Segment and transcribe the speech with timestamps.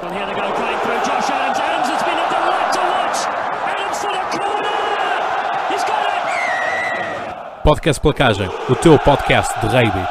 [0.00, 1.58] Here they go, playing through Josh Adams.
[1.58, 3.18] Adams, it's been a delight to watch.
[3.72, 5.14] Adams for the corner.
[5.70, 7.62] He's got it.
[7.64, 10.06] Podcast Placagem, o teu podcast de rugby.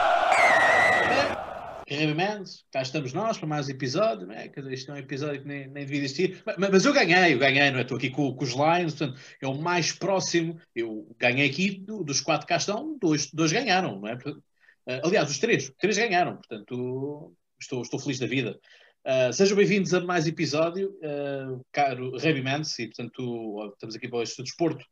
[1.87, 4.49] Carregamentos, cá estamos nós para mais um episódio, né?
[4.49, 7.33] Quer dizer, isto é um episódio que nem, nem devia existir, mas, mas eu ganhei,
[7.33, 7.81] eu ganhei, não é?
[7.83, 12.03] Estou aqui com, com os Lions, portanto, é o mais próximo, eu ganhei aqui do-
[12.03, 14.15] dos quatro que cá estão, dois, dois ganharam, não é?
[14.15, 14.43] Portanto,
[14.87, 18.59] eh, aliás, os três, três ganharam, portanto, estou, estou feliz da vida.
[19.07, 24.25] Uh, sejam bem-vindos a mais episódio, uh, caro Raby Mendes, e portanto estamos aqui para
[24.25, 24.83] de Desporto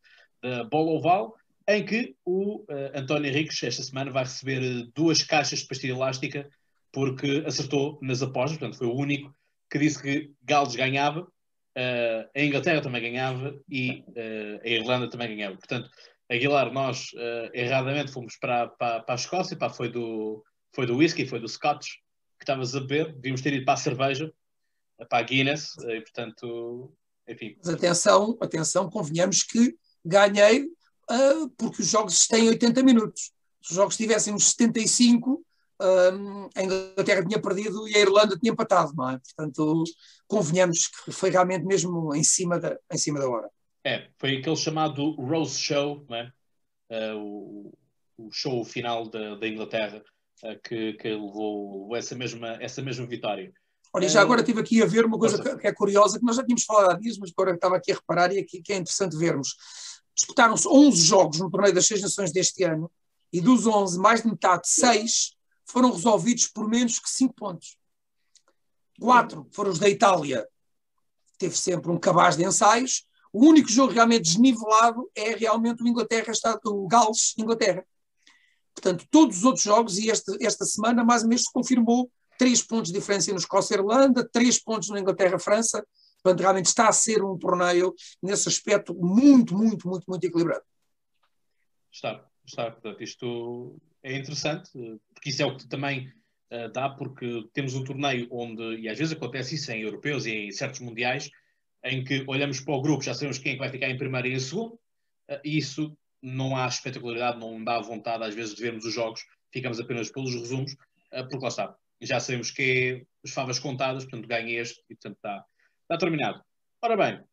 [0.41, 1.35] da Bola Oval,
[1.67, 2.65] em que o uh,
[2.95, 6.47] António Henriques esta semana vai receber duas caixas de pastilha elástica
[6.93, 9.35] porque acertou nas apostas, portanto foi o único
[9.69, 14.01] que disse que Gales ganhava, uh, a Inglaterra também ganhava e
[14.63, 15.57] a Irlanda também ganhava.
[15.57, 15.89] Portanto,
[16.31, 17.09] Aguilar, nós
[17.53, 20.41] erradamente fomos para, para, para a Escócia, pá, foi do,
[20.73, 22.04] foi do whisky, foi do Scotch
[22.37, 24.33] que estavas a beber, devíamos ter ido para a cerveja,
[25.09, 26.93] para a Guinness, e portanto,
[27.27, 27.55] enfim.
[27.57, 33.31] Mas atenção, atenção, convenhamos que ganhei uh, porque os jogos têm 80 minutos.
[33.61, 35.43] Se os jogos tivessem uns 75,
[35.81, 39.17] um, a Inglaterra tinha perdido e a Irlanda tinha empatado, não é?
[39.19, 39.83] Portanto,
[40.27, 43.49] convenhamos que foi realmente mesmo em cima da, em cima da hora.
[43.83, 46.31] É, foi aquele chamado Rose Show, não é?
[46.89, 47.77] Uh, o,
[48.17, 50.03] o show final da, da Inglaterra
[50.63, 53.53] que, que levou essa mesma, essa mesma vitória.
[53.93, 56.35] Olha, já agora estive aqui a ver uma coisa que, que é curiosa, que nós
[56.35, 58.75] já tínhamos falado há dias, mas agora estava aqui a reparar e aqui que é
[58.75, 59.55] interessante vermos.
[60.13, 62.91] Disputaram-se 11 jogos no torneio das Seis Nações deste ano
[63.31, 67.77] e dos 11, mais de metade, 6 foram resolvidos por menos que 5 pontos.
[68.99, 70.47] 4 foram os da Itália,
[71.37, 73.05] teve sempre um cabaz de ensaios.
[73.31, 76.31] O único jogo realmente desnivelado é realmente o Inglaterra,
[76.65, 77.85] o Gales, Inglaterra.
[78.75, 82.61] Portanto, todos os outros jogos, e esta, esta semana mais ou menos se confirmou três
[82.61, 85.85] pontos de diferença no Escócia-Irlanda, três pontos na Inglaterra-França.
[86.21, 90.63] Portanto, realmente está a ser um torneio, nesse aspecto, muito, muito, muito, muito equilibrado.
[91.91, 92.71] Está, está.
[92.71, 94.69] Portanto, isto é interessante,
[95.13, 96.11] porque isso é o que também
[96.51, 100.31] uh, dá, porque temos um torneio onde, e às vezes acontece isso em europeus e
[100.31, 101.29] em certos mundiais,
[101.83, 104.33] em que olhamos para o grupo, já sabemos quem é vai ficar em primeiro e
[104.33, 108.83] em segundo, uh, e isso não há espetacularidade, não dá vontade às vezes de vermos
[108.83, 113.31] os jogos, ficamos apenas pelos resumos, uh, porque lá está, já sabemos que é as
[113.31, 115.45] favas contadas, portanto ganha este e portanto está,
[115.83, 116.43] está terminado.
[116.81, 117.23] Ora bem,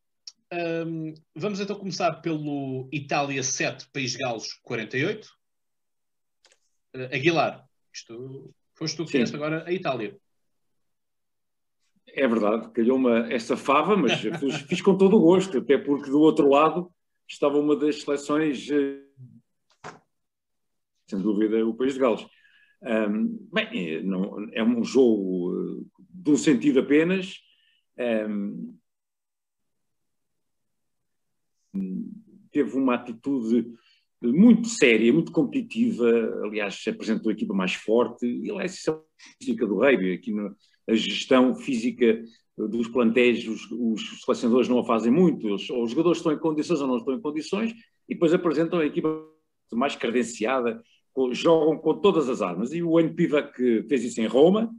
[0.86, 5.26] um, vamos então começar pelo Itália 7, País de Gales 48.
[6.94, 10.16] Uh, Aguilar, isto foste tu que fizeste agora a Itália.
[12.08, 16.20] É verdade, calhou-me essa fava, mas fiz, fiz, com todo o gosto, até porque do
[16.20, 16.92] outro lado
[17.32, 18.66] estava uma das seleções,
[21.08, 22.26] sem dúvida, o País de Gales.
[22.82, 27.36] Um, bem, não, é um jogo de um sentido apenas.
[27.98, 28.76] Um,
[32.50, 33.72] teve uma atitude
[34.20, 36.06] muito séria, muito competitiva.
[36.44, 38.26] Aliás, se apresentou a equipa mais forte.
[38.26, 38.68] E lá é a
[39.40, 40.54] física do rugby, aqui no,
[40.88, 42.22] a gestão física
[42.56, 45.48] dos plantéis, os, os, selecionadores não a fazem muito.
[45.48, 47.72] Eles, ou os jogadores estão em condições ou não estão em condições,
[48.08, 49.08] e depois apresentam a equipa
[49.72, 50.82] mais credenciada,
[51.32, 52.72] jogam com todas as armas.
[52.72, 54.70] E o NPIVA que fez isso em Roma,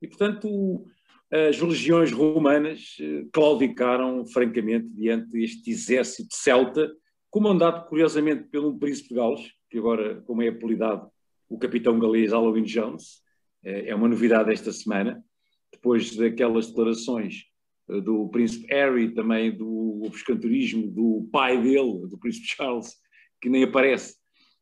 [0.00, 0.86] e portanto
[1.30, 2.96] as legiões romanas
[3.32, 6.92] claudicaram francamente diante deste exército celta,
[7.28, 11.10] comandado curiosamente pelo príncipe de Gales, que agora, como é apelidado,
[11.48, 13.22] o capitão galês Halloween Jones,
[13.62, 15.22] é uma novidade esta semana,
[15.76, 17.44] depois daquelas declarações
[17.88, 22.92] do príncipe Harry, também do obscanturismo do pai dele, do príncipe Charles,
[23.40, 24.16] que nem aparece,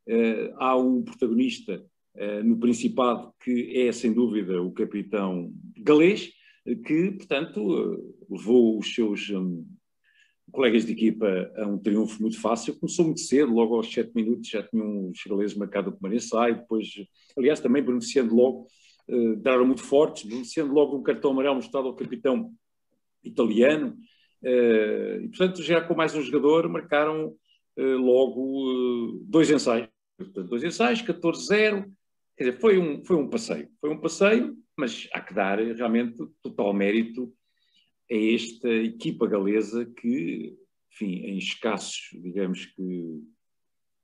[0.06, 1.82] Uh, há um protagonista
[2.16, 6.30] uh, no Principado que é, sem dúvida, o capitão galês,
[6.86, 9.66] que, portanto, levou os seus um,
[10.52, 12.78] colegas de equipa a um triunfo muito fácil.
[12.78, 16.56] Começou muito cedo, logo aos sete minutos já tinham os galeses marcado o primeiro ensaio,
[16.56, 16.86] depois,
[17.34, 18.66] aliás, também beneficiando logo,
[19.08, 22.52] entraram muito fortes, beneficiando logo um cartão amarelo mostrado ao capitão
[23.22, 23.96] italiano,
[24.42, 27.34] e, portanto, já com mais um jogador, marcaram
[27.76, 29.88] logo dois ensaios.
[30.16, 31.90] Portanto, dois ensaios, 14-0.
[32.36, 33.68] Quer dizer, foi um, foi um passeio.
[33.80, 37.32] Foi um passeio, mas há que dar realmente total mérito
[38.10, 40.56] a esta equipa galesa que,
[40.92, 43.22] enfim, em escassos, digamos que,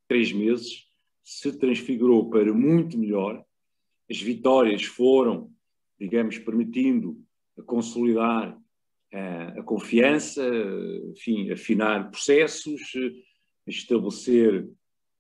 [0.09, 0.85] três meses,
[1.23, 3.45] se transfigurou para muito melhor.
[4.11, 5.51] As vitórias foram,
[5.99, 7.17] digamos, permitindo
[7.67, 8.59] consolidar
[9.13, 10.43] a, a confiança,
[11.11, 12.81] enfim, afinar processos,
[13.67, 14.69] estabelecer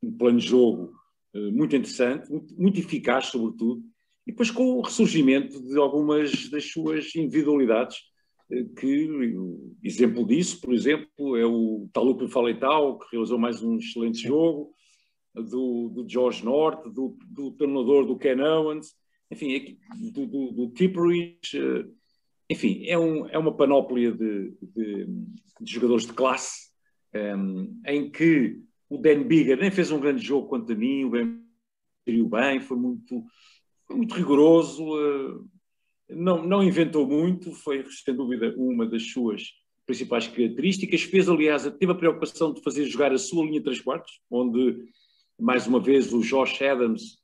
[0.02, 0.92] um plano de jogo
[1.34, 3.82] uh, muito interessante, muito, muito, eficaz, sobretudo,
[4.26, 7.98] e depois com o ressurgimento de algumas das suas individualidades,
[8.78, 9.08] que
[9.84, 14.72] exemplo disso, por exemplo, é o Talupe Faletal, que realizou mais um excelente jogo,
[15.34, 18.94] do, do George North, do, do treinador do Ken Owens,
[19.30, 19.78] enfim,
[20.12, 21.86] do, do, do Tipperidge,
[22.48, 25.06] enfim, é, um, é uma panóplia de, de,
[25.60, 26.70] de jogadores de classe,
[27.14, 31.10] um, em que o Dan Bigger nem fez um grande jogo quanto a mim, o
[31.10, 31.40] Ben
[32.06, 33.24] geriu bem, foi muito,
[33.86, 35.48] foi muito rigoroso, uh,
[36.08, 39.44] não, não inventou muito, foi, sem dúvida, uma das suas
[39.86, 41.02] principais características.
[41.02, 44.88] Fez, aliás, teve a preocupação de fazer jogar a sua linha de três quartos, onde,
[45.40, 47.18] mais uma vez, o Josh Adams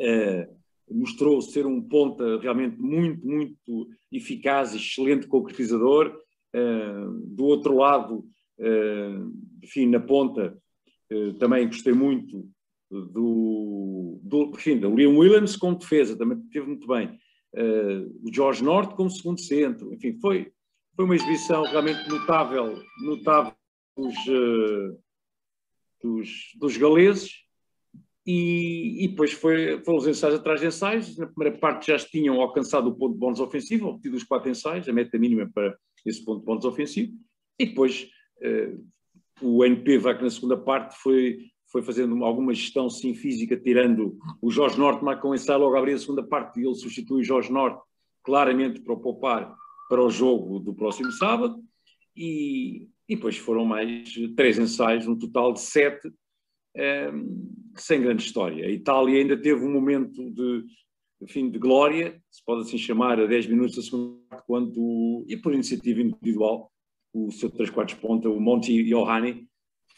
[0.00, 0.54] uh,
[0.90, 6.20] mostrou ser um ponta realmente muito, muito eficaz, excelente concretizador.
[6.54, 8.24] Uh, do outro lado,
[8.58, 9.32] uh,
[9.62, 10.56] enfim, na ponta,
[11.38, 12.48] também gostei muito
[12.90, 17.18] do, do, enfim, do Liam Williams como defesa, também teve muito bem
[18.22, 19.92] o George Norte como segundo centro.
[19.94, 20.50] Enfim, foi,
[20.96, 23.52] foi uma exibição realmente notável, notável
[23.96, 24.16] dos,
[26.04, 27.32] dos, dos galeses.
[28.26, 31.16] E, e, depois foi, foram os ensaios atrás de ensaios.
[31.16, 34.88] Na primeira parte já tinham alcançado o ponto de bónus ofensivo, obtido os quatro ensaios,
[34.88, 37.12] a meta mínima para esse ponto de bónus ofensivo.
[37.58, 38.08] E depois
[38.42, 38.86] uh,
[39.40, 41.38] o NP vai que na segunda parte foi
[41.70, 45.80] foi fazendo alguma gestão sim física, tirando o Jorge Norte, marca um ensaio logo a
[45.80, 47.82] abrir a segunda parte e ele substitui o Jorge Norte
[48.22, 49.52] claramente para o poupar
[49.88, 51.60] para o jogo do próximo sábado.
[52.16, 56.12] E, e depois foram mais três ensaios, um total de sete, um,
[56.76, 57.26] ehm,
[57.76, 58.66] sem grande história.
[58.66, 60.64] A Itália ainda teve um momento de,
[61.28, 65.52] fim de glória, se pode assim chamar, a 10 minutos da segunda quando, e por
[65.52, 66.70] iniciativa individual,
[67.12, 69.48] o seu três quartos ponta, o Monti Johanni,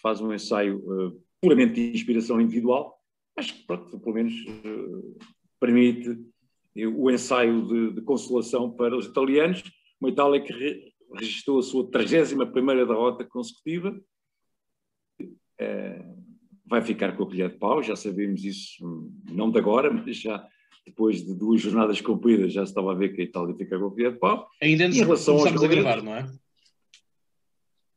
[0.02, 2.96] faz um ensaio uh, puramente de inspiração individual,
[3.36, 5.18] mas pronto, pelo menos uh,
[5.58, 6.18] permite
[6.94, 9.62] o ensaio de, de, consolação para os italianos.
[9.98, 12.38] Uma Itália que registrou a sua 31
[12.86, 14.00] derrota consecutiva.
[15.20, 16.26] Uh,
[16.66, 20.46] vai ficar com a colher de pau, já sabemos isso, não de agora, mas já
[20.86, 23.86] depois de duas jornadas cumpridas já se estava a ver que a Itália fica com
[23.86, 24.48] a colher de pau.
[24.62, 26.26] Ainda em relação aos galeses, a gravar, não é?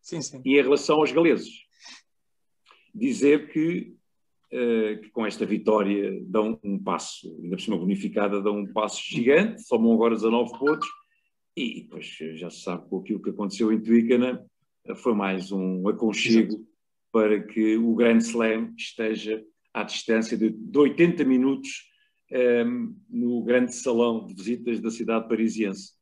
[0.01, 0.41] Sim, sim.
[0.43, 1.65] E em relação aos galeses,
[2.93, 3.95] dizer que,
[4.51, 9.01] uh, que, com esta vitória dão um passo, ainda por cima bonificada, dão um passo
[9.03, 10.87] gigante, somam agora 19 pontos,
[11.59, 14.45] e depois já se sabe com aquilo que aconteceu em Twickenham,
[14.95, 16.67] foi mais um aconchego Exato.
[17.11, 21.89] para que o Grand Slam esteja à distância de, de 80 minutos
[22.31, 25.93] um, ehm, no grande salão de visitas da cidade parisiense.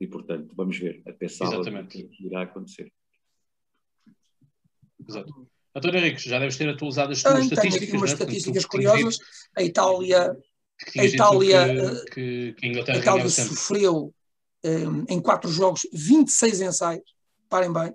[0.00, 2.92] E, portanto, vamos ver até sábado o que irá acontecer.
[5.06, 5.48] Exato.
[5.74, 7.88] António Henriques, já deves ter atualizado as tuas estatísticas.
[7.88, 8.14] Tenho umas né?
[8.14, 9.18] estatísticas curiosas.
[9.56, 10.36] A Itália,
[10.96, 14.14] a Itália, que, que, que a Itália sofreu
[15.08, 17.14] em quatro jogos 26 ensaios,
[17.48, 17.94] parem bem.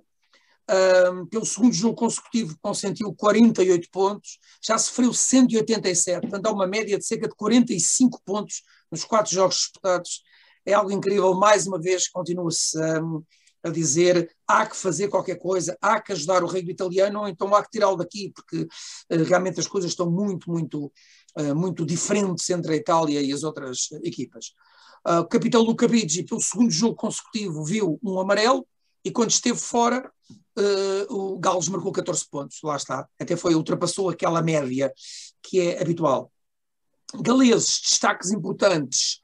[0.70, 6.98] Um, pelo segundo jogo consecutivo consentiu 48 pontos, já sofreu 187, portanto há uma média
[6.98, 10.24] de cerca de 45 pontos nos quatro jogos disputados.
[10.66, 13.22] É algo incrível, mais uma vez continua-se um,
[13.62, 17.28] a dizer há que fazer qualquer coisa, há que ajudar o rei do italiano, ou
[17.28, 20.86] então há que tirá-lo daqui, porque uh, realmente as coisas estão muito, muito,
[21.38, 24.54] uh, muito diferentes entre a Itália e as outras equipas.
[25.06, 28.66] Uh, o capitão Luca Bigi, pelo segundo jogo consecutivo, viu um amarelo,
[29.04, 30.10] e quando esteve fora,
[31.10, 34.94] o Gales marcou 14 pontos, lá está, até foi, ultrapassou aquela média
[35.42, 36.32] que é habitual.
[37.16, 39.20] Galeses, destaques importantes,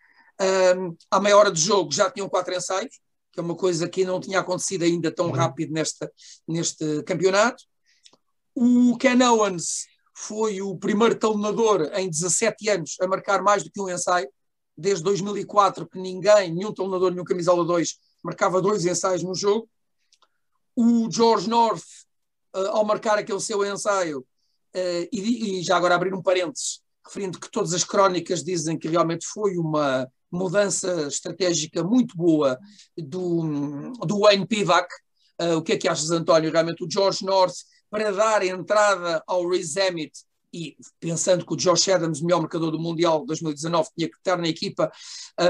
[1.10, 3.00] à meia hora de jogo já tinham quatro ensaios,
[3.32, 5.32] que é uma coisa que não tinha acontecido ainda tão uhum.
[5.32, 6.12] rápido nesta,
[6.48, 7.63] neste campeonato.
[8.56, 13.82] O Ken Owens foi o primeiro talonador em 17 anos a marcar mais do que
[13.82, 14.30] um ensaio.
[14.80, 19.70] Desde 2004 que ninguém, nenhum talonador, nenhum camisola 2, marcava dois ensaios no jogo.
[20.74, 21.84] O George North,
[22.56, 27.52] uh, ao marcar aquele seu ensaio, uh, e, já agora abrir um parênteses, referindo que
[27.52, 32.58] todas as crónicas dizem que realmente foi uma mudança estratégica muito boa
[32.98, 34.88] do, do Wayne Pivac.
[35.42, 36.52] Uh, o que é que achas, António?
[36.52, 37.56] Realmente o George North,
[37.90, 43.22] para dar entrada ao Emmett, e pensando que o Josh Adams, melhor marcador do Mundial
[43.22, 44.91] de 2019, tinha que estar na equipa,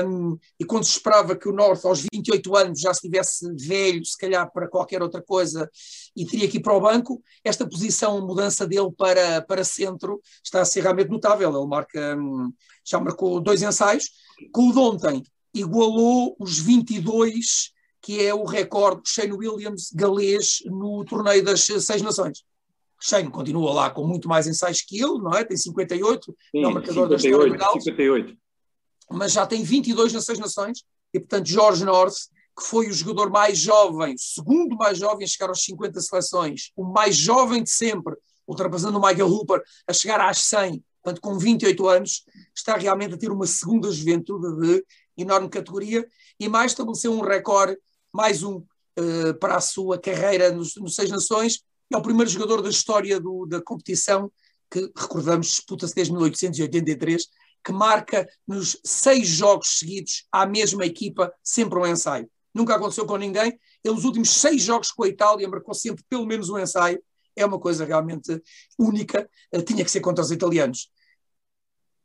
[0.06, 4.18] um, e quando se esperava que o North, aos 28 anos, já estivesse velho, se
[4.18, 5.70] calhar para qualquer outra coisa,
[6.16, 10.22] e teria que ir para o banco, esta posição, a mudança dele para, para centro,
[10.44, 11.50] está a ser realmente notável.
[11.50, 12.52] Ele marca, um,
[12.86, 14.10] já marcou dois ensaios,
[14.52, 20.60] com o de ontem, igualou os 22, que é o recorde de Shane Williams, galês,
[20.66, 22.44] no torneio das Seis Nações.
[23.02, 25.44] Shane continua lá com muito mais ensaios que ele, não é?
[25.44, 28.38] Tem 58, Sim, é o marcador 58, da história 58.
[29.12, 32.16] Mas já tem 22 nas Seis Nações, e portanto George North
[32.60, 36.84] que foi o jogador mais jovem, segundo mais jovem a chegar aos 50 seleções, o
[36.84, 38.16] mais jovem de sempre,
[38.46, 43.18] ultrapassando o Michael Hooper, a chegar às 100, portanto, com 28 anos, está realmente a
[43.18, 44.86] ter uma segunda juventude de
[45.18, 46.06] enorme categoria
[46.38, 47.78] e mais estabeleceu um recorde,
[48.12, 51.62] mais um uh, para a sua carreira nos, nos Seis Nações.
[51.92, 54.32] É o primeiro jogador da história do, da competição
[54.70, 57.28] que, recordamos, disputa-se desde 1883,
[57.64, 62.30] que marca nos seis jogos seguidos à mesma equipa sempre um ensaio.
[62.54, 63.60] Nunca aconteceu com ninguém.
[63.84, 67.02] Ele, nos últimos seis jogos com a Itália, marcou sempre pelo menos um ensaio.
[67.36, 68.42] É uma coisa realmente
[68.78, 69.30] única.
[69.54, 70.90] Uh, tinha que ser contra os italianos.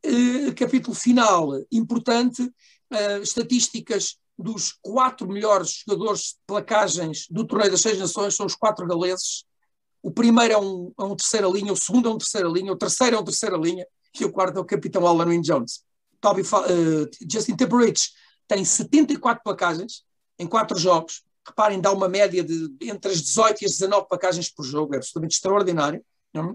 [0.05, 7.81] Uh, capítulo final, importante, uh, estatísticas dos quatro melhores jogadores de placagens do torneio das
[7.81, 9.45] seis nações são os quatro galeses.
[10.05, 12.77] O primeiro é um, é um terceira linha, o segundo é um terceira linha, o
[12.77, 13.87] terceiro é um terceira linha
[14.21, 15.83] e o quarto é o capitão Alan Wynne Jones.
[16.21, 18.03] Toby, uh, Justin Timberlake
[18.47, 20.05] tem 74 placagens
[20.39, 21.23] em quatro jogos.
[21.47, 24.99] Reparem, dá uma média de entre as 18 e as 19 placagens por jogo, é
[24.99, 26.05] absolutamente extraordinário.
[26.35, 26.51] Não?
[26.51, 26.55] É?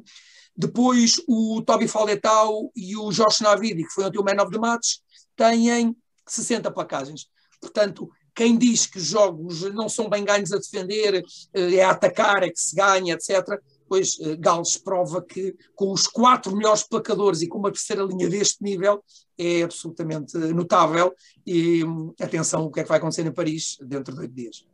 [0.56, 4.60] Depois o Toby Faletau e o Josh Navidi, que foi ontem o Man of the
[4.60, 4.98] Match,
[5.36, 5.96] têm
[6.28, 7.26] 60 placagens.
[7.60, 11.22] Portanto, quem diz que os jogos não são bem ganhos a defender,
[11.54, 15.92] eh, é a atacar, é que se ganha, etc., pois eh, Gales prova que com
[15.92, 19.04] os quatro melhores placadores e com uma terceira linha deste nível
[19.38, 21.14] é absolutamente notável.
[21.46, 24.66] E hum, atenção, o que é que vai acontecer em Paris dentro de oito dias.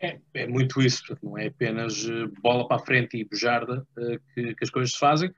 [0.00, 3.86] É, é, muito isso, não é apenas eh, bola para a frente e bujarda
[4.34, 5.32] que, que as coisas se fazem,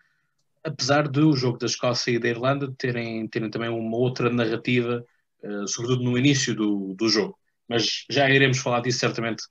[0.65, 5.05] apesar do jogo da Escócia e da Irlanda terem, terem também uma outra narrativa
[5.43, 7.39] eh, sobretudo no início do, do jogo.
[7.69, 9.43] Mas já iremos falar disso certamente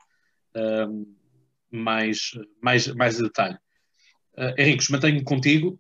[0.56, 1.08] uh,
[1.70, 3.58] mais, mais, mais em detalhe.
[4.38, 5.80] Uh, Henrique, mantenho contigo.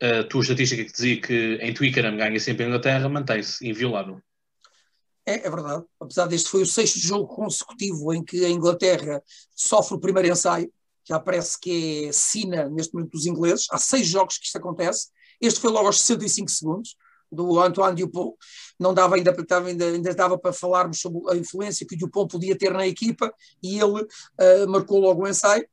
[0.00, 4.20] A tua estatística que dizia que em Twickenham ganha sempre a Inglaterra mantém-se inviolável.
[5.24, 5.84] É, é, verdade.
[6.00, 9.22] Apesar deste foi o sexto jogo consecutivo em que a Inglaterra
[9.54, 10.72] sofre o primeiro ensaio,
[11.04, 13.66] já parece que é sina neste momento dos ingleses.
[13.70, 15.08] Há seis jogos que isto acontece.
[15.40, 16.96] Este foi logo aos 65 segundos
[17.32, 18.36] do Antoine Dupont,
[18.78, 22.30] não dava ainda, estava, ainda, ainda dava para falarmos sobre a influência que o Dupont
[22.30, 25.66] podia ter na equipa e ele uh, marcou logo o ensaio.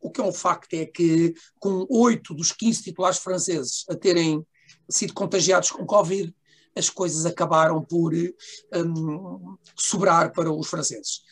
[0.00, 4.46] O que é um facto é que, com oito dos 15 titulares franceses a terem
[4.88, 6.32] sido contagiados com Covid,
[6.76, 11.22] as coisas acabaram por um, sobrar para os franceses.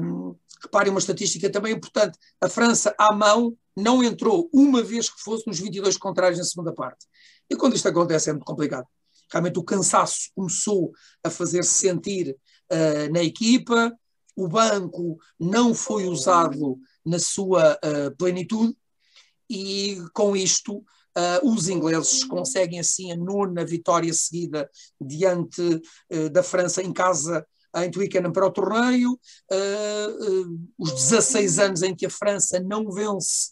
[0.00, 5.20] Um, reparem uma estatística também importante: a França, à mão, não entrou uma vez que
[5.20, 7.06] fosse nos 22 contrários na segunda parte.
[7.50, 8.86] E quando isto acontece é muito complicado
[9.30, 12.36] realmente o cansaço começou a fazer-se sentir
[12.72, 13.92] uh, na equipa,
[14.36, 18.76] o banco não foi usado na sua uh, plenitude
[19.48, 24.68] e com isto uh, os ingleses conseguem assim a nona vitória seguida
[25.00, 25.80] diante
[26.32, 29.18] da França em casa em Twickenham para o torneio,
[30.78, 33.50] os 16 anos em que a França não vence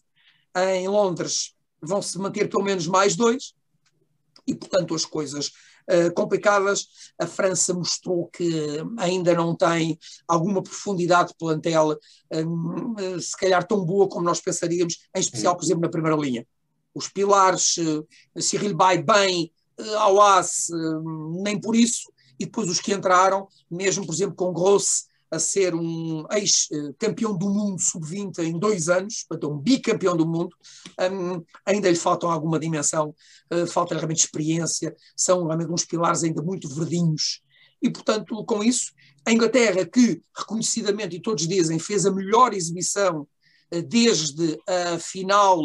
[0.77, 3.53] em Londres vão se manter pelo menos mais dois,
[4.47, 5.51] e portanto as coisas
[5.89, 6.87] eh, complicadas.
[7.19, 11.99] A França mostrou que ainda não tem alguma profundidade de plantel,
[12.33, 16.47] um, se calhar tão boa como nós pensaríamos, em especial, por exemplo, na primeira linha.
[16.95, 18.07] Os pilares, uh,
[18.41, 24.07] Cyril Bay bem, uh, Awas, uh, nem por isso, e depois os que entraram, mesmo,
[24.07, 29.51] por exemplo, com Grosse, a ser um ex-campeão do mundo sub-20 em dois anos, portanto,
[29.51, 30.55] um bicampeão do mundo,
[31.11, 33.15] um, ainda lhe faltam alguma dimensão,
[33.51, 37.41] uh, falta realmente experiência, são realmente uns pilares ainda muito verdinhos.
[37.81, 38.93] E, portanto, com isso,
[39.27, 43.27] a Inglaterra, que reconhecidamente, e todos dizem, fez a melhor exibição
[43.75, 45.63] uh, desde a final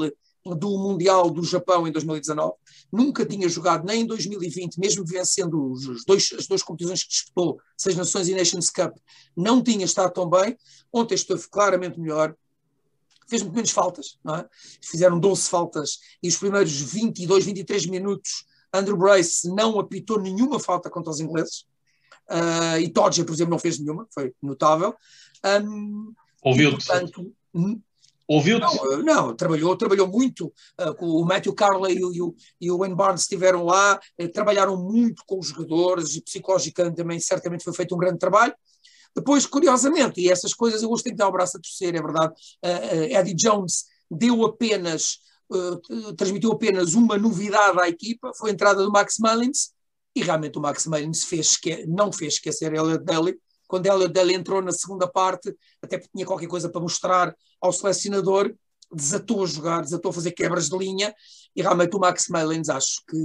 [0.56, 2.54] do Mundial do Japão em 2019.
[2.92, 7.60] Nunca tinha jogado nem em 2020, mesmo vencendo os dois, as duas competições que disputou,
[7.78, 8.96] Seis Nações e Nations Cup,
[9.36, 10.58] não tinha estado tão bem.
[10.92, 12.36] Ontem esteve claramente melhor.
[13.28, 14.46] Fez muito menos faltas, não é?
[14.82, 20.90] Fizeram 12 faltas e os primeiros 22, 23 minutos Andrew Brace não apitou nenhuma falta
[20.90, 21.66] contra os ingleses.
[22.30, 24.94] Uh, e Todger, por exemplo, não fez nenhuma, foi notável.
[25.64, 26.14] Um,
[26.44, 26.86] Ouviu-te.
[28.28, 28.62] Ouviu-te?
[28.62, 30.48] Não, não, trabalhou, trabalhou muito.
[30.80, 35.24] Uh, o Matthew Carley e o, e o Wayne Barnes estiveram lá, uh, trabalharam muito
[35.26, 38.54] com os jogadores e psicologicamente também certamente foi feito um grande trabalho.
[39.16, 42.34] Depois, curiosamente, e essas coisas eu gostei de dar o braço a torcer, é verdade,
[42.64, 45.20] uh, Eddie Jones deu apenas,
[46.16, 49.72] transmitiu apenas uma novidade à equipa, foi a entrada do Max Mullins,
[50.16, 51.58] e realmente o Max Mullins fez,
[51.88, 56.48] não fez esquecer Elliot Daly, quando ela entrou na segunda parte, até porque tinha qualquer
[56.48, 58.54] coisa para mostrar ao selecionador,
[58.92, 61.14] desatou a jogar, desatou a fazer quebras de linha,
[61.56, 63.18] e realmente o Max Malins acho que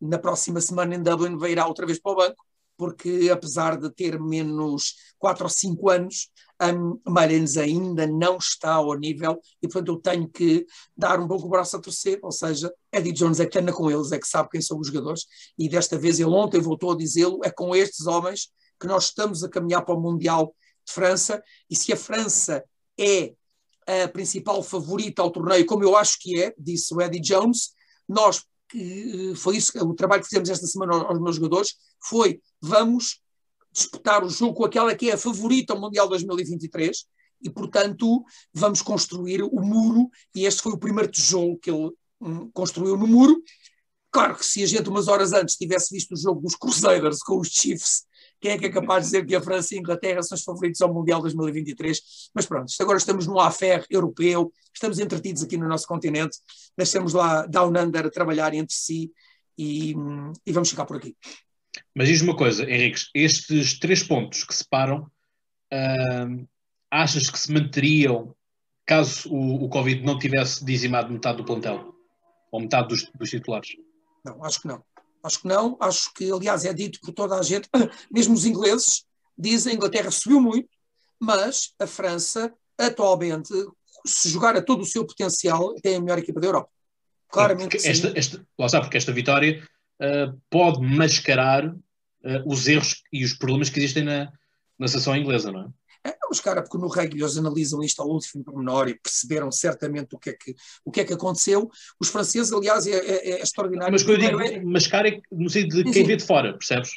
[0.00, 2.44] na próxima semana em Dublin vai irá outra vez para o banco,
[2.76, 6.30] porque apesar de ter menos 4 ou 5 anos,
[6.60, 6.72] a
[7.08, 10.66] Marinhos ainda não está ao nível e, portanto, eu tenho que
[10.96, 13.90] dar um pouco o braço a torcer, ou seja, Eddie Jones é que anda com
[13.90, 15.26] eles, é que sabe quem são os jogadores,
[15.58, 19.42] e desta vez ele ontem voltou a dizê-lo, é com estes homens que nós estamos
[19.44, 20.54] a caminhar para o Mundial
[20.86, 22.64] de França, e se a França
[22.98, 23.34] é
[23.86, 27.70] a principal favorita ao torneio, como eu acho que é, disse o Eddie Jones,
[28.08, 33.20] nós, que foi isso, o trabalho que fizemos esta semana aos meus jogadores, foi vamos
[33.72, 37.06] disputar o jogo com aquela que é a favorita ao Mundial 2023
[37.42, 42.50] e, portanto, vamos construir o muro e este foi o primeiro tijolo que ele hum,
[42.52, 43.40] construiu no muro.
[44.10, 47.38] Claro que se a gente umas horas antes tivesse visto o jogo dos Crusaders com
[47.38, 48.04] os Chiefs,
[48.40, 50.44] quem é que é capaz de dizer que a França e a Inglaterra são os
[50.44, 52.00] favoritos ao Mundial 2023?
[52.34, 56.38] Mas pronto, agora estamos no affair europeu, estamos entretidos aqui no nosso continente,
[56.76, 59.10] nascemos lá Down Under a trabalhar entre si
[59.56, 61.16] e, hum, e vamos ficar por aqui.
[61.94, 65.10] Mas diz uma coisa, Henrique, estes três pontos que separam,
[65.72, 66.48] uh,
[66.90, 68.34] achas que se manteriam
[68.86, 71.94] caso o, o, Covid não tivesse dizimado metade do plantel?
[72.50, 73.76] Ou metade dos, dos titulares?
[74.24, 74.82] Não, acho que não.
[75.22, 75.76] Acho que não.
[75.80, 77.68] Acho que, aliás, é dito por toda a gente,
[78.10, 79.04] mesmo os ingleses,
[79.36, 80.68] dizem a Inglaterra subiu muito,
[81.18, 83.52] mas a França, atualmente,
[84.06, 86.70] se jogar a todo o seu potencial, tem a melhor equipa da Europa.
[87.28, 87.76] Claramente.
[87.76, 89.62] Esta, esta, lá está, porque esta vitória
[90.00, 91.78] uh, pode mascarar uh,
[92.46, 94.32] os erros e os problemas que existem na,
[94.78, 95.68] na seleção inglesa, não é?
[96.06, 100.14] É, mas cara, porque no rugby eles analisam isto ao último pormenor e perceberam certamente
[100.14, 101.70] o que é que, o que, é que aconteceu.
[102.00, 103.92] Os franceses, aliás, é, é, é extraordinário.
[103.92, 104.60] Mas quando eu digo é
[105.30, 106.90] no sentido de quem vê de fora, percebes?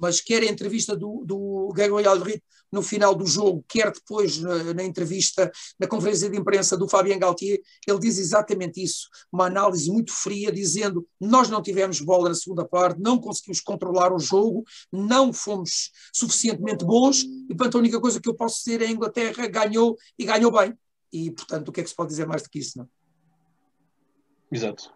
[0.00, 4.74] mas quer a entrevista do, do Gabriel Alrit no final do jogo, quer depois na,
[4.74, 9.90] na, entrevista, na conferência de imprensa do Fabien Galtier, ele diz exatamente isso, uma análise
[9.90, 14.64] muito fria, dizendo nós não tivemos bola na segunda parte, não conseguimos controlar o jogo,
[14.92, 18.90] não fomos suficientemente bons, e portanto a única coisa que eu posso dizer é a
[18.90, 20.74] Inglaterra ganhou e ganhou bem.
[21.12, 22.88] E portanto o que é que se pode dizer mais do que isso, não?
[24.52, 24.92] Exato.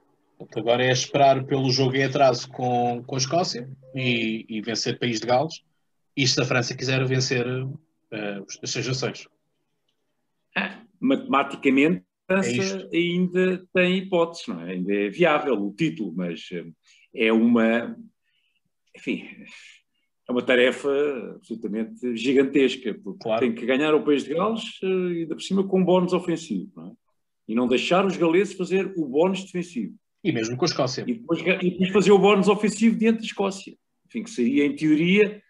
[0.57, 4.99] Agora é esperar pelo jogo em atraso com, com a Escócia e, e vencer o
[4.99, 5.63] País de Gales.
[6.17, 9.29] E se a França quiser vencer uh, as seis nações.
[10.57, 14.73] Ah, matematicamente, a França é ainda tem hipóteses, não é?
[14.73, 16.73] ainda é viável o título, mas uh,
[17.15, 17.97] é uma.
[18.97, 19.29] Enfim,
[20.29, 20.89] é uma tarefa
[21.37, 23.41] absolutamente gigantesca, porque claro.
[23.41, 24.87] tem que ganhar o País de Gales e
[25.21, 26.93] ainda por cima com um bónus ofensivo, não é?
[27.47, 29.95] E não deixar os galeses fazer o bónus defensivo.
[30.23, 31.05] E mesmo com a Escócia.
[31.07, 33.77] E depois, e depois fazer o bónus ofensivo diante da Escócia.
[34.07, 35.43] Enfim, que seria, em teoria, eh,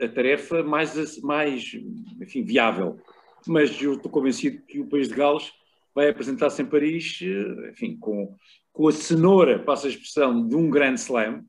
[0.00, 1.72] a tarefa mais, mais
[2.20, 2.98] enfim, viável.
[3.46, 5.52] Mas eu estou convencido que o país de Gales
[5.94, 8.34] vai apresentar-se em Paris, eh, enfim, com,
[8.72, 11.44] com a cenoura, passa a expressão, de um grande slam,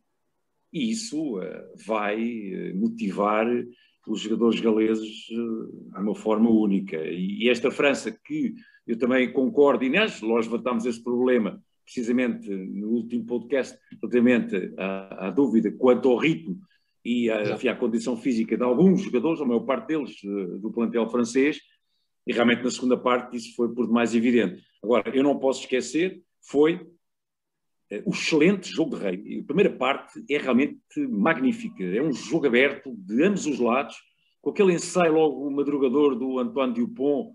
[0.73, 1.43] e isso uh,
[1.85, 3.45] vai motivar
[4.07, 6.97] os jogadores galeses de uma forma única.
[6.97, 8.53] E, esta França, que
[8.87, 15.27] eu também concordo, e nós, nós levantámos esse problema precisamente no último podcast, relativamente à,
[15.27, 16.57] à dúvida quanto ao ritmo
[17.03, 20.71] e à, enfim, à, condição física de alguns jogadores, a maior parte deles, eh, do
[20.71, 21.59] plantel francês,
[22.25, 24.63] e realmente na segunda parte isso foi por demais evidente.
[24.83, 26.85] Agora, eu não posso esquecer, foi
[27.89, 29.39] eh, o excelente jogo de rei.
[29.39, 33.95] A primeira parte é realmente magnífica, é um jogo aberto de ambos os lados,
[34.41, 37.33] com aquele ensaio logo madrugador do Antoine Dupont,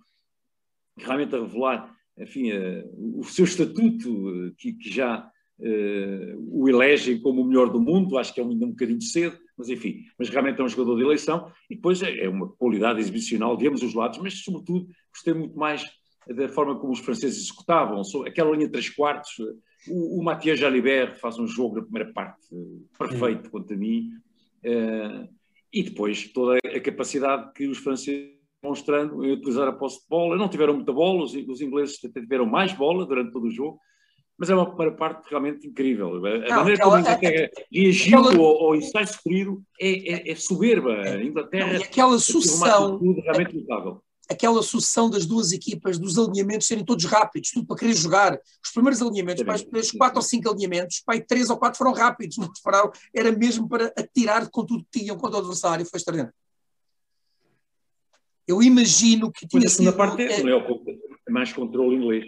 [0.97, 2.51] realmente a revelar enfim,
[2.97, 8.33] o seu estatuto, que, que, já uh, o elegem como o melhor do mundo, acho
[8.33, 11.51] que é um, um bocadinho cedo, mas enfim, mas realmente é um jogador de eleição,
[11.71, 15.59] e depois é, é uma qualidade exibicional de ambos os lados, mas sobretudo gostei muito
[15.59, 15.85] mais
[16.29, 19.33] da forma como os franceses executavam, aquela linha de três quartos,
[19.89, 22.49] o, o Mathieu Jalibert faz um jogo na primeira parte
[22.99, 24.11] perfeito, quanto a mim,
[25.73, 30.37] e depois toda a capacidade que os franceses mostrando em utilizar a posse de bola.
[30.37, 33.79] Não tiveram muita bola, os, os ingleses tiveram mais bola durante todo o jogo,
[34.39, 36.15] mas é uma primeira parte realmente incrível.
[36.27, 38.39] A não, maneira como a Inglaterra reagiu aquela...
[38.39, 40.93] ao, ao ensaio sofrido é, é, é, soberba.
[40.93, 44.03] A Inglaterra não, aquela sucessão, realmente notável.
[44.29, 48.39] Aquela sucessão das duas equipas, dos alinhamentos serem todos rápidos, tudo para querer jogar.
[48.63, 52.37] Os primeiros alinhamentos, mais, os quatro ou cinco alinhamentos, pai, três ou quatro foram rápidos,
[52.37, 56.35] não pararam, era mesmo para atirar com tudo que tinham contra o adversário, foi extraordinário.
[58.47, 59.89] Eu imagino que tinha sido.
[59.89, 62.27] A segunda parte é, é mais controle inglês.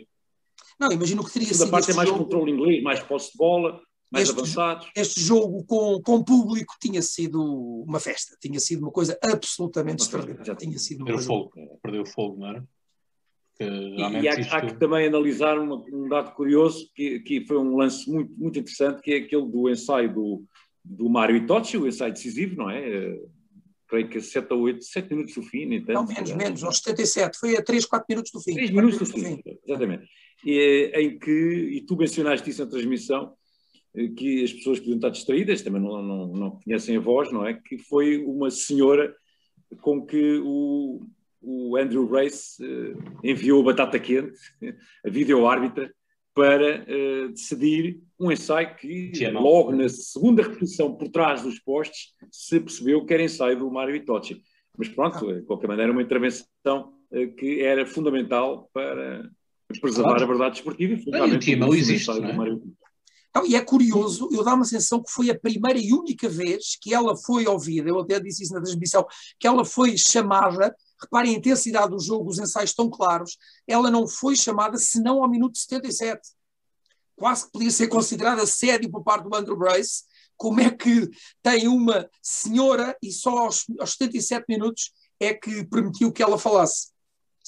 [0.79, 1.57] Não, imagino que teria sido.
[1.57, 4.91] A segunda parte é mais jogo, controle inglês, mais posse de bola, mais este, avançados.
[4.97, 7.43] Este jogo com, com público tinha sido
[7.87, 10.45] uma festa, tinha sido uma coisa absolutamente extraordinária.
[10.45, 11.53] Já tinha sido perdeu fogo,
[11.83, 12.65] perdeu fogo, não era?
[13.61, 14.55] e há, isto...
[14.55, 18.59] há, que também analisar uma, um dado curioso, que, que foi um lance muito, muito
[18.59, 20.45] interessante, que é aquele do ensaio do,
[20.85, 23.19] do Mário Itochi, o ensaio decisivo, não é?
[23.89, 25.93] creio que a 7 ou 8, 7 minutos do fim, tanto.
[25.93, 28.55] Não, menos, menos, aos 77, foi a 3, 4 minutos do fim.
[28.55, 30.07] 3 minutos do fim, exatamente.
[30.45, 33.35] E, em que, e tu mencionaste isso na transmissão,
[34.17, 37.55] que as pessoas podiam estar distraídas, também não, não, não conhecem a voz, não é?
[37.55, 39.15] Que foi uma senhora
[39.81, 41.01] com que o,
[41.41, 44.39] o Andrew Race uh, enviou a batata quente,
[45.05, 45.93] a vídeo-árbitra,
[46.35, 52.61] para uh, decidir um ensaio que, logo na segunda repetição por trás dos postes, se
[52.61, 54.41] percebeu que era ensaio do Mário Itochi.
[54.77, 59.29] Mas pronto, de qualquer maneira, uma intervenção uh, que era fundamental para
[59.81, 60.25] preservar claro.
[60.25, 60.95] a verdade esportiva.
[60.95, 62.59] E, fundamentalmente, não existe, não é?
[63.35, 66.77] Não, e é curioso, eu dá uma sensação que foi a primeira e única vez
[66.81, 69.07] que ela foi ouvida, eu até disse isso na transmissão,
[69.39, 74.09] que ela foi chamada, reparem a intensidade do jogo, os ensaios estão claros, ela não
[74.09, 76.21] foi chamada senão ao minuto 77.
[77.15, 80.05] Quase que podia ser considerada sério por parte do Andrew Brace,
[80.37, 81.09] como é que
[81.43, 86.93] tem uma senhora e só aos, aos 77 minutos é que permitiu que ela falasse.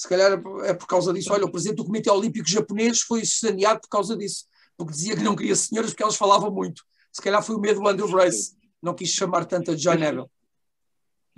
[0.01, 1.31] Se calhar é por causa disso.
[1.31, 4.45] Olha, o presidente do Comitê Olímpico Japonês foi saneado por causa disso
[4.83, 6.83] porque dizia que não queria senhoras porque elas falavam muito.
[7.11, 10.25] Se calhar foi o medo do Andrew Brace, não quis chamar tanto a John Neville.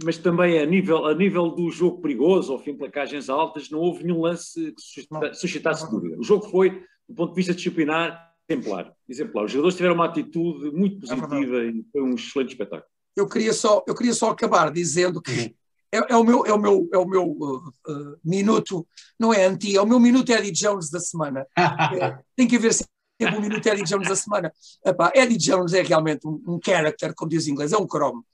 [0.04, 3.80] Mas também a nível, a nível do jogo perigoso, ao fim de placagens altas, não
[3.80, 6.18] houve nenhum lance que suscita, suscitasse dúvida.
[6.18, 8.94] O jogo foi, do ponto de vista disciplinar, exemplar.
[9.08, 9.46] exemplar.
[9.46, 12.90] Os jogadores tiveram uma atitude muito é positiva é e foi um excelente espetáculo.
[13.16, 15.56] Eu queria só, eu queria só acabar dizendo que.
[15.94, 18.88] É, é, o meu, é o meu, é o meu uh, uh, minuto,
[19.20, 21.46] não é anti, é o meu minuto Eddie Jones da semana.
[21.56, 24.52] é, tem que haver sempre um minuto Eddie Jones da semana.
[24.84, 28.26] Epá, Eddie Jones é realmente um, um character, como diz em inglês, é um cromo.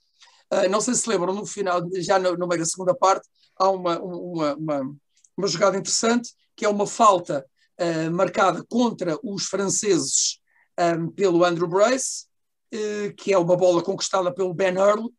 [0.53, 3.69] Uh, não sei se lembram, no final, já no, no meio da segunda parte, há
[3.69, 4.95] uma, uma, uma,
[5.35, 7.45] uma jogada interessante, que é uma falta
[7.77, 10.39] uh, marcada contra os franceses
[10.97, 12.25] um, pelo Andrew Brace,
[12.73, 15.09] uh, que é uma bola conquistada pelo Ben Earl,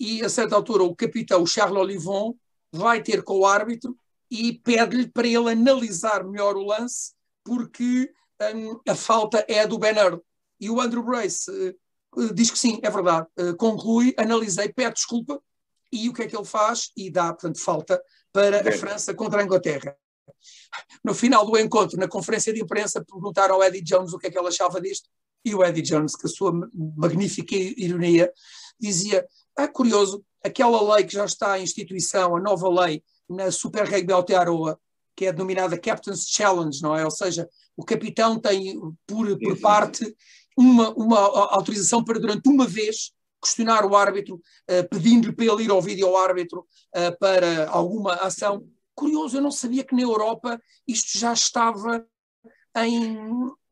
[0.00, 2.34] e a certa altura o capitão Charles Olivon
[2.72, 3.94] vai ter com o árbitro
[4.30, 7.12] e pede-lhe para ele analisar melhor o lance,
[7.44, 8.10] porque
[8.54, 10.18] um, a falta é a do Ben Earl.
[10.58, 11.50] E o Andrew Brace
[12.16, 13.26] uh, diz que sim, é verdade.
[13.38, 15.42] Uh, conclui, analisei, pede desculpa
[15.92, 16.90] e o que é que ele faz?
[16.96, 18.00] E dá, portanto, falta
[18.32, 19.96] para a França contra a Inglaterra.
[21.04, 24.30] No final do encontro, na conferência de imprensa, perguntaram ao Eddie Jones o que é
[24.30, 25.10] que ele achava disto,
[25.44, 26.52] e o Eddie Jones, com a sua
[26.96, 28.32] magnífica ironia,
[28.78, 29.26] dizia:
[29.62, 34.12] é curioso, aquela lei que já está em instituição, a nova lei na Super Rugby
[34.12, 34.78] Aotearoa,
[35.16, 37.04] que é denominada Captain's Challenge, não é?
[37.04, 40.14] Ou seja, o capitão tem por, por parte
[40.56, 41.18] uma, uma
[41.54, 46.06] autorização para durante uma vez questionar o árbitro, uh, pedindo-lhe para ele ir ao vídeo
[46.06, 48.66] ao árbitro uh, para alguma ação.
[48.94, 52.06] Curioso, eu não sabia que na Europa isto já estava
[52.78, 53.18] em,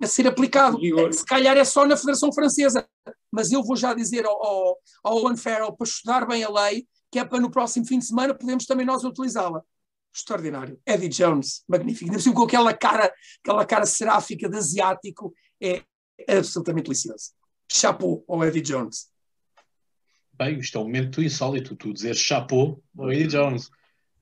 [0.03, 0.79] a ser aplicado.
[1.13, 2.87] Se calhar é só na Federação Francesa,
[3.31, 6.87] mas eu vou já dizer ao, ao, ao Owen Farrell para estudar bem a lei,
[7.11, 9.63] que é para no próximo fim de semana podemos também nós utilizá-la
[10.15, 10.81] extraordinário.
[10.87, 12.11] Eddie Jones, magnífico.
[12.11, 15.83] Ainda com aquela cara, aquela cara seráfica de asiático, é
[16.29, 17.33] absolutamente delicioso.
[17.71, 19.09] Chapeau ao Eddie Jones.
[20.33, 23.71] Bem, isto é um momento insólito, tu dizer chapeau ao Eddie Jones.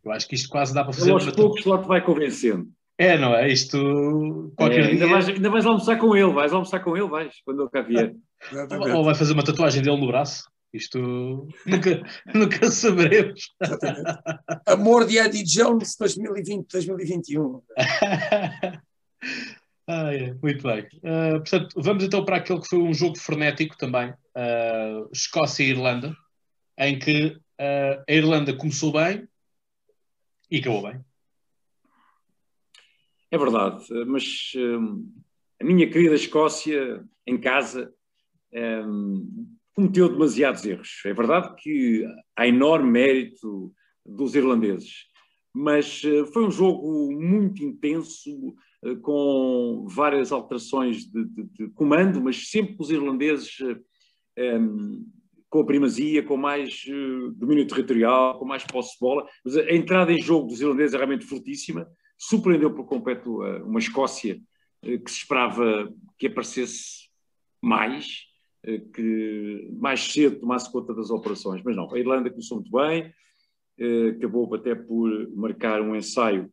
[0.04, 1.10] Eu acho que isto quase dá para fazer.
[1.10, 2.70] Aos poucos lá te vai convencendo.
[2.98, 3.48] É, não é?
[3.48, 4.52] Isto.
[4.56, 7.62] Qualquer é, ainda, vais, ainda vais almoçar com ele, vais almoçar com ele, vais, quando
[7.62, 8.14] ele cá vier.
[8.94, 10.44] Ou vai fazer uma tatuagem dele no braço.
[10.72, 12.02] Isto nunca,
[12.34, 13.54] nunca saberemos.
[13.62, 14.18] Exatamente.
[14.66, 17.62] Amor de Eddie Jones 2020-2021.
[19.86, 20.34] ah, é.
[20.42, 20.86] Muito bem.
[20.96, 25.70] Uh, portanto, vamos então para aquele que foi um jogo frenético também, uh, Escócia e
[25.70, 26.14] Irlanda,
[26.78, 29.26] em que uh, a Irlanda começou bem
[30.50, 31.00] e acabou bem.
[33.36, 34.54] É verdade, mas
[35.60, 37.92] a minha querida Escócia em casa
[38.88, 41.02] um, cometeu demasiados erros.
[41.04, 42.02] É verdade que
[42.34, 43.70] há enorme mérito
[44.06, 45.04] dos irlandeses,
[45.54, 52.22] mas eh, foi um jogo muito intenso, eh, com várias alterações de, de, de comando,
[52.22, 53.74] mas sempre os irlandeses um,
[54.38, 54.60] eh,
[55.50, 56.86] com a primazia, com mais
[57.36, 59.26] domínio territorial, com mais posse de bola.
[59.44, 61.86] Mas a, entrada em jogo dos irlandeses é realmente fortíssima,
[62.18, 64.40] surpreendeu por completo uh, uma Escócia
[64.82, 67.06] uh, que se esperava que aparecesse
[67.60, 68.26] mais,
[68.62, 71.62] eh, que mais cedo tomasse conta das operações.
[71.64, 73.12] Mas não, a Irlanda começou muito bem,
[73.78, 76.50] eh, acabou até por marcar um ensaio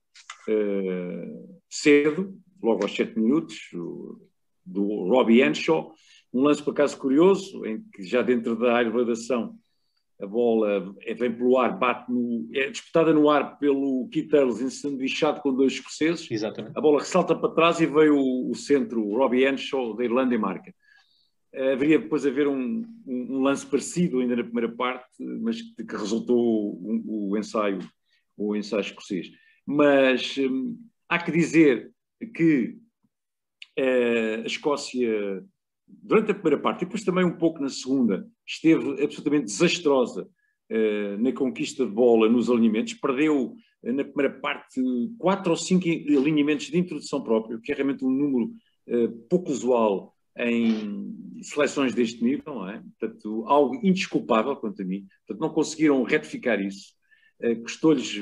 [0.48, 3.70] eh, cedo, logo aos 7 minutos,
[4.66, 5.94] do Robbie Henshaw,
[6.34, 9.63] um lance por acaso curioso, em que já dentro da de
[10.24, 15.42] a bola vem pelo ar, bate no, é disputada no ar pelo Keith Earls, ensanduichado
[15.42, 16.30] com dois escoceses.
[16.32, 16.78] Exatamente.
[16.78, 20.34] A bola ressalta para trás e veio o, o centro, o Robbie Henshaw, da Irlanda
[20.34, 20.74] e marca.
[21.54, 26.40] haveria depois haver um, um, lance parecido ainda na primeira parte, mas que, que resultou
[26.40, 27.80] o, o, ensaio,
[28.38, 29.30] o ensaio escocês.
[29.66, 30.78] Mas hum,
[31.10, 31.92] há que dizer
[32.34, 32.78] que
[33.78, 35.44] uh, a Escócia,
[36.02, 41.18] durante a primeira parte, e depois também um pouco na segunda, esteve absolutamente desastrosa uh,
[41.22, 44.82] na conquista de bola nos alinhamentos, perdeu uh, na primeira parte
[45.18, 48.52] quatro ou cinco alinhamentos de introdução própria, que é realmente um número
[49.30, 52.84] pouco usual em seleções deste nível, não é?
[53.00, 55.08] Portanto, algo indesculpável quanto a mim.
[55.26, 56.94] Portanto, não conseguiram retificar isso.
[57.62, 58.14] Custou-lhes,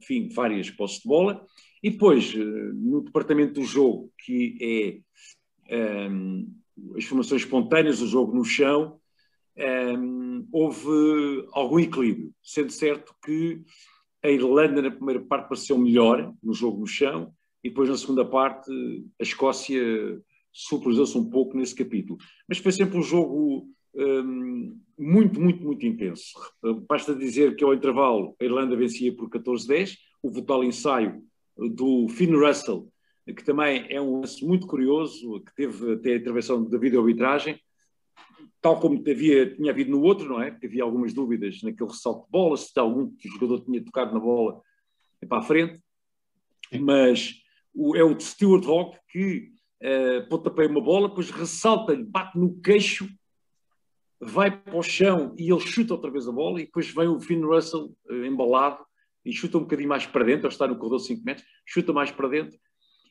[0.00, 1.44] enfim, várias posses de bola.
[1.82, 5.04] E depois, no departamento do jogo, que
[5.70, 6.50] é um,
[6.96, 8.98] as formações espontâneas, o jogo no chão,
[9.98, 12.32] um, houve algum equilíbrio.
[12.42, 13.62] Sendo certo que
[14.22, 18.24] a Irlanda, na primeira parte, pareceu melhor no jogo no chão, e depois, na segunda
[18.24, 18.70] parte,
[19.20, 19.82] a Escócia
[20.52, 22.18] superou-se um pouco nesse capítulo.
[22.48, 26.32] Mas foi sempre um jogo um, muito, muito, muito intenso.
[26.88, 31.22] Basta dizer que ao intervalo a Irlanda vencia por 14-10, o tal ensaio
[31.56, 32.88] do Finn Russell,
[33.34, 37.60] que também é um lance muito curioso, que teve até a intervenção da videoarbitragem,
[38.60, 40.52] tal como havia, tinha havido no outro, não é?
[40.52, 44.60] Que havia algumas dúvidas naquele ressalto de bola, se algum jogador tinha tocado na bola
[45.28, 45.80] para a frente,
[46.80, 47.34] mas
[47.74, 53.08] o, é o Stuart Hawk que uh, pontapeia uma bola, depois ressalta-lhe, bate no queixo,
[54.20, 57.20] vai para o chão e ele chuta outra vez a bola, e depois vem o
[57.20, 58.84] Finn Russell uh, embalado
[59.24, 61.92] e chuta um bocadinho mais para dentro, ele está no corredor de 5 metros, chuta
[61.92, 62.56] mais para dentro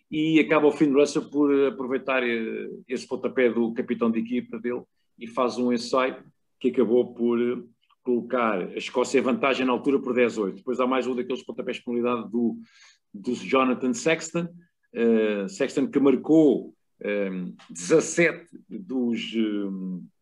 [0.09, 4.83] e acaba o Finn Russell por aproveitar eh, esse pontapé do capitão de equipa dele
[5.17, 6.23] e faz um ensaio
[6.59, 7.65] que acabou por
[8.03, 10.55] colocar a Escócia em vantagem na altura por 10-8.
[10.55, 12.57] Depois há mais um daqueles pontapés de penalidade do,
[13.13, 14.47] do Jonathan Sexton,
[14.93, 19.33] uh, Sexton que marcou um, ehm, 17 dos.
[19.35, 20.15] Um, ehm,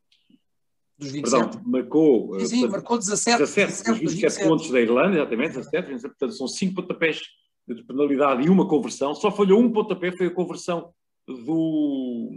[0.98, 1.44] dos 27.
[1.44, 5.18] Perdão, marcou, sim, sim, portanto, marcou 17, 17, 17 dos 27, 27 pontos da Irlanda,
[5.18, 7.22] exatamente, 17, portanto são 5 pontapés
[7.68, 9.16] de penalidade e uma conversão.
[9.16, 10.94] Só falhou um pontapé, foi a conversão
[11.28, 12.32] do,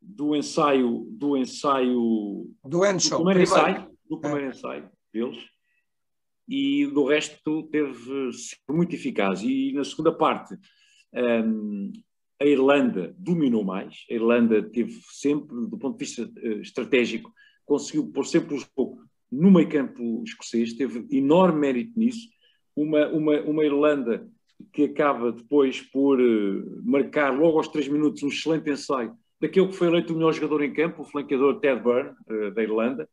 [0.00, 4.48] do ensaio do ensaio do, Encho, do primeiro ensaio, do primeiro é.
[4.50, 5.52] ensaio deles
[6.48, 9.42] e do resto teve sido muito eficaz.
[9.42, 10.56] E na segunda parte
[11.14, 11.92] um,
[12.40, 17.32] a Irlanda dominou mais, a Irlanda teve sempre, do ponto de vista uh, estratégico,
[17.64, 22.28] conseguiu pôr sempre o jogo no meio campo escocês, teve enorme mérito nisso.
[22.74, 24.26] Uma, uma, uma Irlanda
[24.72, 29.74] que acaba depois por uh, marcar logo aos três minutos um excelente ensaio daquele que
[29.74, 33.08] foi eleito o melhor jogador em campo, o flanqueador Ted Byrne, uh, da Irlanda,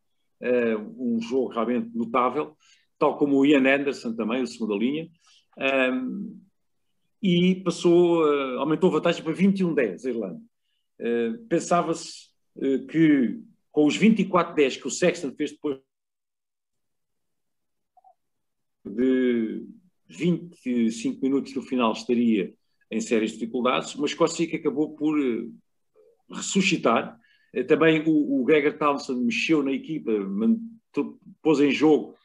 [0.98, 2.56] um jogo realmente notável,
[2.98, 5.10] tal como o Ian Anderson também, o segunda linha.
[5.58, 6.40] Um,
[7.22, 10.42] e passou, uh, aumentou a vantagem para 21-10 a Irlanda.
[11.00, 13.40] Uh, Pensava-se uh, que
[13.72, 15.80] com os 24-10 que o Sexton fez depois
[18.90, 19.66] de
[20.08, 22.54] 25 minutos do final estaria
[22.92, 25.16] em sérias dificuldades, mas Escócia acabou por
[26.32, 27.18] ressuscitar.
[27.68, 30.12] Também o, o Gregor Townsend mexeu na equipa,
[31.42, 32.16] pôs em jogo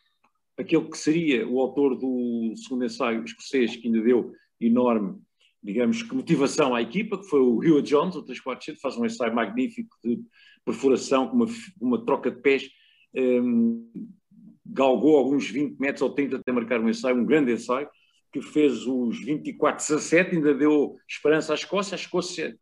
[0.57, 5.19] aquele que seria o autor do segundo ensaio escocês, que ainda deu enorme,
[5.63, 9.35] digamos que motivação à equipa, que foi o Rio Jones, o 347, faz um ensaio
[9.35, 10.23] magnífico de
[10.65, 11.47] perfuração, com uma,
[11.81, 12.71] uma troca de pés,
[13.15, 13.91] um,
[14.65, 17.89] galgou alguns 20 metros ou 30 até marcar um ensaio, um grande ensaio,
[18.33, 22.59] que fez os 24-17, ainda deu esperança à Escócia, a Escócia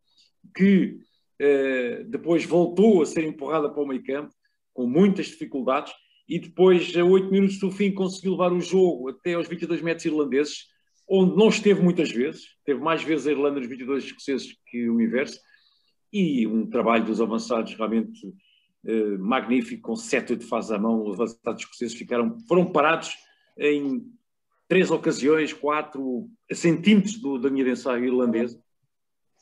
[0.54, 0.98] que
[1.40, 4.34] uh, depois voltou a ser empurrada para o meio campo,
[4.74, 5.92] com muitas dificuldades,
[6.28, 10.04] e depois, a 8 minutos do fim, conseguiu levar o jogo até aos 22 metros
[10.04, 10.66] irlandeses,
[11.08, 15.00] onde não esteve muitas vezes, teve mais vezes a Irlanda nos 22 escoceses que o
[15.00, 15.38] inverso,
[16.12, 18.20] e um trabalho dos avançados realmente
[18.84, 23.14] eh, magnífico, com sete de fase à mão, os avançados escoceses ficaram, foram parados
[23.56, 24.10] em
[24.68, 28.60] três ocasiões, quatro, centímetros do, da linha de ensaio irlandesa,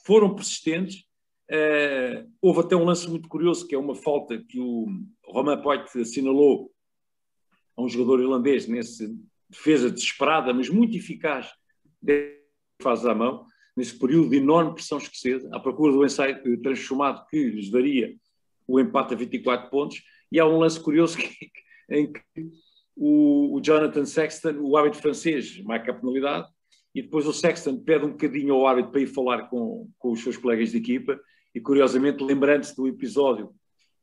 [0.04, 1.04] foram persistentes,
[1.48, 4.86] eh, houve até um lance muito curioso, que é uma falta que o
[5.24, 6.70] Romain Poit assinalou
[7.76, 9.16] a um jogador irlandês nesse
[9.48, 11.50] defesa desesperada, mas muito eficaz,
[12.80, 13.44] faz à mão,
[13.76, 18.14] nesse período de enorme pressão escocesa, à procura do ensaio transformado que lhes daria
[18.70, 20.02] o empate a 24 pontos.
[20.30, 21.50] E há um lance curioso que,
[21.90, 22.22] em que
[22.96, 26.48] o, o, Jonathan Sexton, o árbitro francês, marca a penalidade,
[26.94, 30.22] e depois o Sexton pede um bocadinho ao árbitro para ir falar com, com os
[30.22, 31.20] seus colegas de equipa,
[31.54, 33.52] e curiosamente, lembrando-se do episódio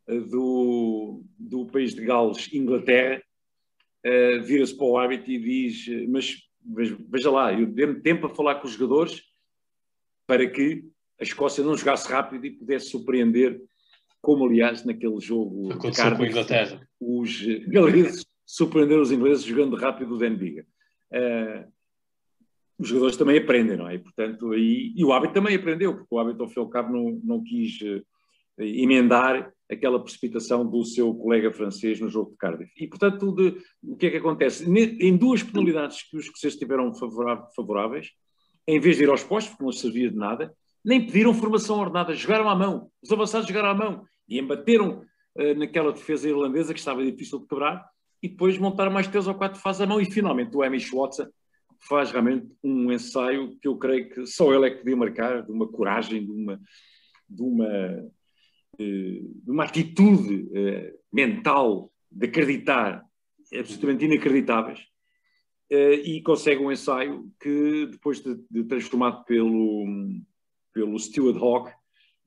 [0.10, 3.22] uh, do, do país de Gales, Inglaterra,
[4.06, 6.44] uh, vira-se para o árbitro e diz: Mas
[7.10, 9.22] veja lá, eu dei-me tempo a falar com os jogadores
[10.26, 10.84] para que
[11.20, 13.62] a Escócia não jogasse rápido e pudesse surpreender
[14.28, 16.90] como aliás naquele jogo Aconteceu Cardiff, com a Inglaterra.
[17.00, 20.66] Os galeses surpreenderam os ingleses jogando rápido o Denbiga.
[21.14, 21.72] Uh,
[22.78, 23.96] os jogadores também aprendem, não é?
[23.96, 26.68] E, portanto, aí, e o hábito também aprendeu, porque o hábito, ao fim e ao
[26.68, 28.04] cabo, não, não quis uh,
[28.62, 32.74] emendar aquela precipitação do seu colega francês no jogo de Cardiff.
[32.78, 34.70] E, portanto, de, o que é que acontece?
[34.70, 36.92] Em duas penalidades que os escoceses tiveram
[37.56, 38.10] favoráveis,
[38.68, 42.14] em vez de ir aos postos, porque não servia de nada, nem pediram formação ordenada,
[42.14, 42.90] jogaram à mão.
[43.02, 47.48] Os avançados jogaram à mão e embateram uh, naquela defesa irlandesa que estava difícil de
[47.48, 47.88] quebrar
[48.22, 50.02] e depois montaram mais três ou quatro fases à mão.
[50.02, 51.28] E finalmente o Amy Watson
[51.88, 55.52] faz realmente um ensaio que eu creio que só ele é que podia marcar, de
[55.52, 56.60] uma coragem, de uma,
[57.30, 57.68] de uma,
[58.80, 63.04] eh, de uma atitude eh, mental de acreditar
[63.54, 64.80] absolutamente inacreditáveis.
[65.70, 69.86] E consegue um ensaio que depois de, de transformado pelo
[70.78, 71.72] pelo Stuart Hawk,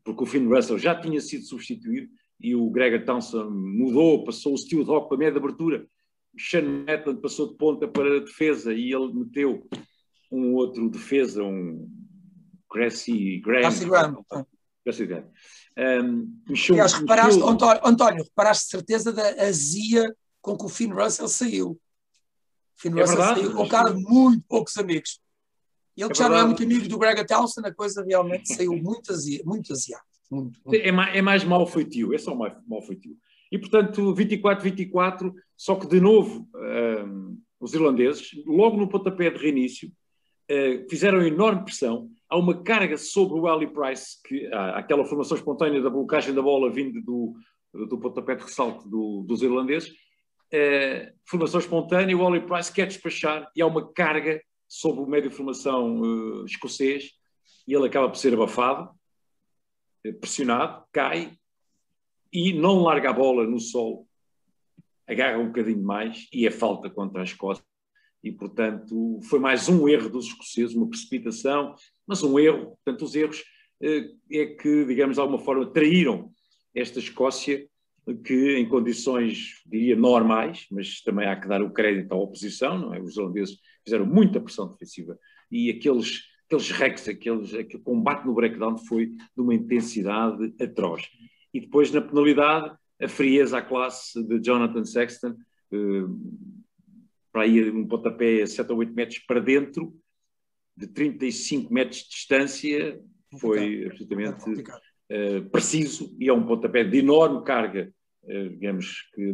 [0.04, 2.08] porque o Finn Russell já tinha sido substituído
[2.40, 5.86] e o Gregor Townsend mudou, passou o Stuart Hawk para a meia de abertura,
[6.38, 9.68] Sean Maitland passou de ponta para a defesa e ele meteu
[10.30, 11.88] um outro defesa, um
[12.72, 13.60] Gracie Graham.
[13.62, 14.24] Gracie Graham.
[14.84, 15.30] Gracie Graham.
[15.76, 17.48] Um, mexeu, Aliás, reparaste, mexeu...
[17.48, 20.04] António, António, reparaste certeza da azia
[20.40, 21.70] com que o Finn Russell saiu.
[21.70, 21.78] O
[22.76, 25.20] Finn é Russell verdade, saiu com cara de muito poucos amigos.
[26.00, 29.12] Ele é já não é muito amigo do Greg Townsend, a coisa realmente saiu muito,
[29.12, 29.72] asi muito.
[30.30, 30.82] Muito, muito.
[30.82, 33.16] É, mais, é mais mal feitio, é só mais mal feitio.
[33.52, 39.88] E, portanto, 24-24, só que, de novo, um, os irlandeses, logo no pontapé de reinício,
[40.50, 42.08] uh, fizeram enorme pressão.
[42.28, 46.40] Há uma carga sobre o Ali Price, que, há aquela formação espontânea da blocagem da
[46.40, 47.34] bola vindo do,
[47.86, 49.90] do pontapé de ressalto do, dos irlandeses.
[50.52, 55.28] Uh, formação espontânea, o Ali Price quer despachar e há uma carga sobre o médio
[55.28, 57.10] de formação uh, escocês
[57.66, 58.88] e ele acaba por ser abafado,
[60.04, 61.36] eh, pressionado, cai
[62.32, 64.06] e não larga a bola no sol,
[65.08, 67.64] agarra um bocadinho mais e é falta contra a Escócia.
[68.22, 71.74] E, portanto, foi mais um erro dos escoceses, uma precipitação,
[72.06, 72.78] mas um erro.
[72.84, 73.40] Portanto, os erros
[73.82, 76.30] uh, é que, digamos, de alguma forma, traíram
[76.72, 77.68] esta Escócia
[78.24, 82.94] que em condições, diria, normais, mas também há que dar o crédito à oposição, não
[82.94, 83.00] é?
[83.00, 85.18] Os holandeses fizeram muita pressão defensiva.
[85.50, 91.08] E aqueles, aqueles recs, aqueles, aquele combate no breakdown foi de uma intensidade atroz.
[91.52, 95.34] E depois, na penalidade, a frieza à classe de Jonathan Sexton,
[95.72, 96.04] eh,
[97.32, 99.94] para ir um pontapé a 7 ou 8 metros para dentro,
[100.76, 103.00] de 35 metros de distância,
[103.38, 107.92] foi absolutamente uh, preciso e é um pontapé de enorme carga
[108.24, 109.32] eh, digamos que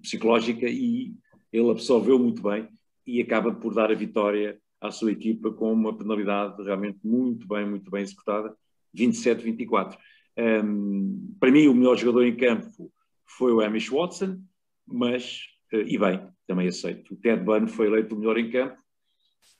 [0.00, 1.14] psicológica e
[1.52, 2.68] ele absorveu muito bem
[3.06, 7.64] e acaba por dar a vitória à sua equipa com uma penalidade realmente muito bem,
[7.66, 8.54] muito bem executada,
[8.96, 9.96] 27-24.
[10.36, 12.92] Um, para mim, o melhor jogador em campo
[13.24, 14.40] foi o Amish Watson,
[14.86, 17.14] mas, uh, e bem, também aceito.
[17.14, 18.76] O Ted Bunn foi eleito o melhor em campo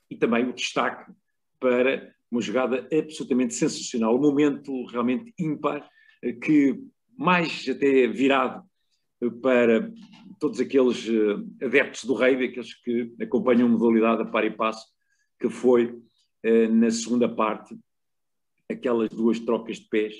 [0.09, 1.11] e também o destaque
[1.59, 5.87] para uma jogada absolutamente sensacional, um momento realmente ímpar,
[6.23, 6.79] uh, que
[7.17, 8.63] mais até virado
[9.31, 9.91] para
[10.39, 14.85] todos aqueles eh, adeptos do rei, aqueles que acompanham a modalidade a par e passo,
[15.39, 15.97] que foi
[16.43, 17.77] eh, na segunda parte,
[18.69, 20.15] aquelas duas trocas de pés,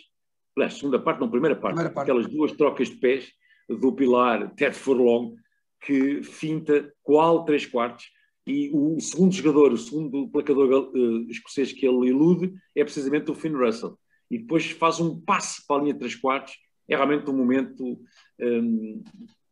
[0.56, 2.10] aliás, segunda parte, não, primeira parte, primeira parte.
[2.10, 3.32] aquelas duas trocas de pés
[3.68, 5.36] do pilar Ted Furlong,
[5.82, 8.06] que finta qual três quartos,
[8.46, 13.34] e o segundo jogador, o segundo placador uh, escocês que ele ilude é precisamente o
[13.34, 13.98] Finn Russell.
[14.30, 16.56] E depois faz um passe para a linha de três quartos
[16.88, 18.00] é realmente um momento
[18.40, 19.04] um,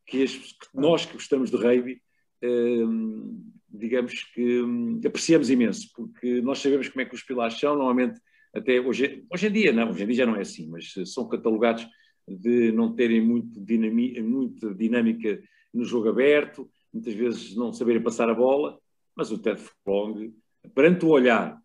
[0.06, 2.02] que, as, que, nós que gostamos de rugby,
[2.44, 7.76] um, digamos que um, apreciamos imenso, porque nós sabemos como é que os pilares são,
[7.76, 8.20] normalmente,
[8.54, 11.28] até hoje, hoje em dia, não, hoje em dia já não é assim, mas são
[11.28, 11.88] catalogados
[12.28, 15.42] de não terem muito dinami, muita dinâmica
[15.74, 18.78] no jogo aberto, muitas vezes não saberem passar a bola,
[19.16, 20.34] mas o Ted Furlong,
[20.76, 21.58] perante o olhar,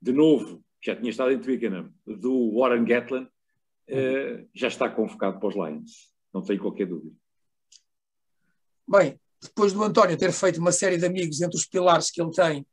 [0.00, 3.28] de novo, já tinha estado em Twickenham, do Warren Gatland,
[3.90, 7.14] uh, já está convocado para os Lions, não tenho qualquer dúvida.
[8.88, 12.30] Bem, depois do António ter feito uma série de amigos entre os pilares que ele
[12.30, 12.66] tem,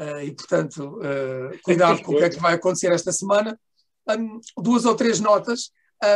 [0.00, 3.58] uh, e portanto, uh, cuidado com o que é que vai acontecer esta semana,
[4.08, 5.70] um, duas ou três notas.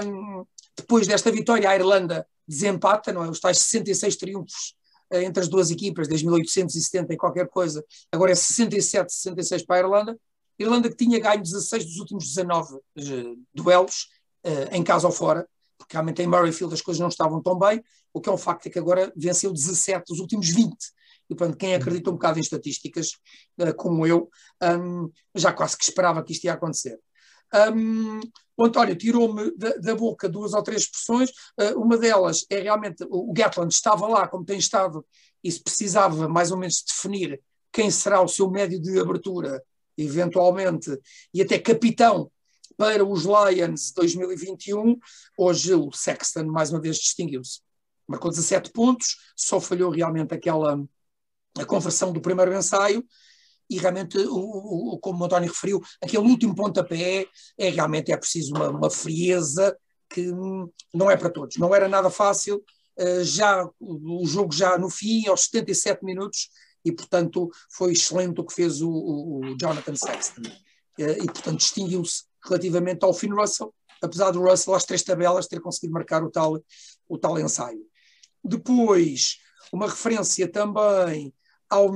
[0.04, 0.44] Um,
[0.76, 3.28] depois desta vitória, a Irlanda desempata, não é?
[3.28, 4.74] Os tais 66 triunfos
[5.12, 9.78] entre as duas equipas, desde 1870 e qualquer coisa, agora é 67, 66 para a
[9.80, 10.18] Irlanda.
[10.58, 12.80] Irlanda que tinha ganho 16 dos últimos 19 uh,
[13.52, 14.08] duelos,
[14.72, 17.82] em casa ou fora, porque realmente em Murrayfield as coisas não estavam tão bem,
[18.12, 20.76] o que é um facto é que agora venceu 17 dos últimos 20.
[21.28, 23.12] E, portanto, quem acredita um bocado em estatísticas,
[23.58, 24.28] uh, como eu,
[24.62, 26.98] um, já quase que esperava que isto ia acontecer.
[27.74, 28.20] Um,
[28.56, 31.30] o António tirou-me da, da, boca duas ou três expressões.
[31.58, 35.04] Uh, uma delas é realmente o Gatland estava lá, como tem estado,
[35.42, 37.40] e se precisava mais ou menos definir
[37.72, 39.62] quem será o seu médio de abertura,
[39.96, 40.90] eventualmente,
[41.32, 42.30] e até capitão
[42.76, 44.98] para os Lions 2021.
[45.38, 47.60] Hoje o Sexton mais uma vez distinguiu-se.
[48.06, 50.82] Marcou 17 pontos, só falhou realmente aquela
[51.56, 53.04] a conversão do primeiro ensaio,
[53.70, 58.68] e realmente, o, como o António referiu, aquele último pontapé é realmente é preciso uma,
[58.68, 59.76] uma frieza
[60.10, 60.30] que
[60.92, 61.56] não é para todos.
[61.56, 62.62] Não era nada fácil,
[62.98, 66.50] uh, já o jogo já no fim, aos 77 minutos,
[66.84, 70.42] e portanto foi excelente o que fez o, o Jonathan Sexton.
[70.98, 75.60] Uh, e portanto distinguiu-se relativamente ao Finn Russell, apesar do Russell às três tabelas ter
[75.60, 76.60] conseguido marcar o tal,
[77.08, 77.82] o tal ensaio.
[78.42, 79.38] Depois,
[79.72, 81.32] uma referência também
[81.68, 81.88] ao,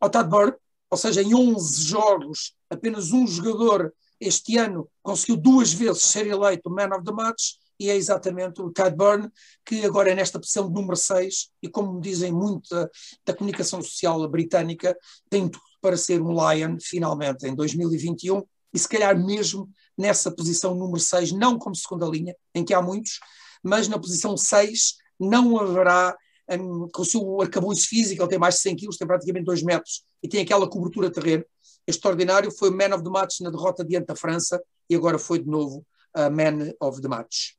[0.00, 0.56] ao Tad Bird,
[0.90, 6.70] ou seja, em 11 jogos, apenas um jogador este ano conseguiu duas vezes ser eleito
[6.70, 9.28] Man of the Match, e é exatamente o Tad Burn,
[9.64, 12.88] que agora é nesta posição de número 6, e como dizem muito da,
[13.26, 14.96] da comunicação social britânica,
[15.28, 18.42] tem tudo para ser um Lion, finalmente, em 2021,
[18.74, 22.82] e se calhar mesmo nessa posição número 6, não como segunda linha, em que há
[22.82, 23.20] muitos,
[23.62, 26.16] mas na posição 6 não haverá
[26.50, 29.62] um, com o seu arcabouço físico, ele tem mais de 100 quilos, tem praticamente 2
[29.62, 31.44] metros e tem aquela cobertura terreno
[31.86, 32.50] extraordinário.
[32.50, 34.60] Foi o Man of the Match na derrota diante da França
[34.90, 37.52] e agora foi de novo a Man of the Match.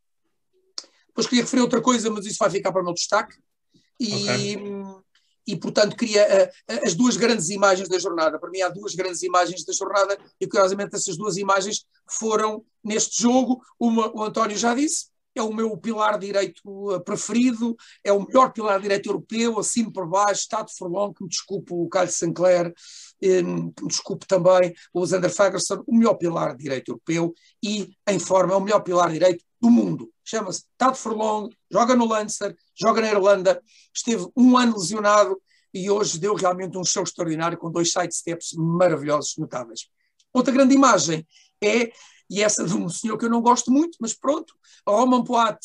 [1.07, 3.37] Depois queria referir outra coisa, mas isso vai ficar para o meu destaque.
[3.97, 4.57] E, okay.
[5.47, 8.39] E portanto, queria uh, as duas grandes imagens da jornada.
[8.39, 13.21] Para mim, há duas grandes imagens da jornada e, curiosamente, essas duas imagens foram neste
[13.21, 13.61] jogo.
[13.79, 18.53] Uma, o António já disse, é o meu pilar direito eh, preferido, é o melhor
[18.53, 22.73] pilar direito europeu, acima por baixo, Estado Forlong, que me desculpe o Carlos Sinclair,
[23.19, 28.53] que me desculpe também o Zander Fagerson, o melhor pilar direito europeu e, em forma,
[28.53, 30.09] é o melhor pilar direito do mundo.
[30.25, 33.61] Chama-se Tad Forlong, joga no Lancer, joga na Irlanda,
[33.93, 35.39] esteve um ano lesionado
[35.73, 39.87] e hoje deu realmente um show extraordinário com dois sidesteps maravilhosos, notáveis.
[40.33, 41.25] Outra grande imagem
[41.63, 41.91] é
[42.29, 44.53] e essa de um senhor que eu não gosto muito, mas pronto,
[44.87, 45.59] Roman Poat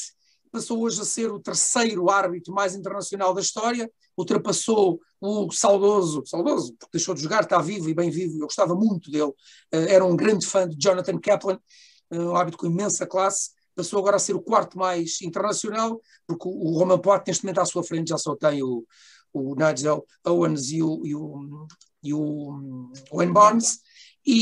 [0.52, 6.74] passou hoje a ser o terceiro árbitro mais internacional da história, ultrapassou o saudoso, saudoso,
[6.78, 9.32] porque deixou de jogar, está vivo e bem vivo, eu gostava muito dele,
[9.70, 11.58] eh, era um grande fã de Jonathan Kaplan,
[12.10, 16.48] eh, um árbitro com imensa classe, passou agora a ser o quarto mais internacional, porque
[16.48, 18.84] o Roman Poat neste momento à sua frente já só tem o,
[19.32, 21.66] o Nigel Owens e o, e o,
[22.02, 23.80] e o Wayne Barnes,
[24.26, 24.40] e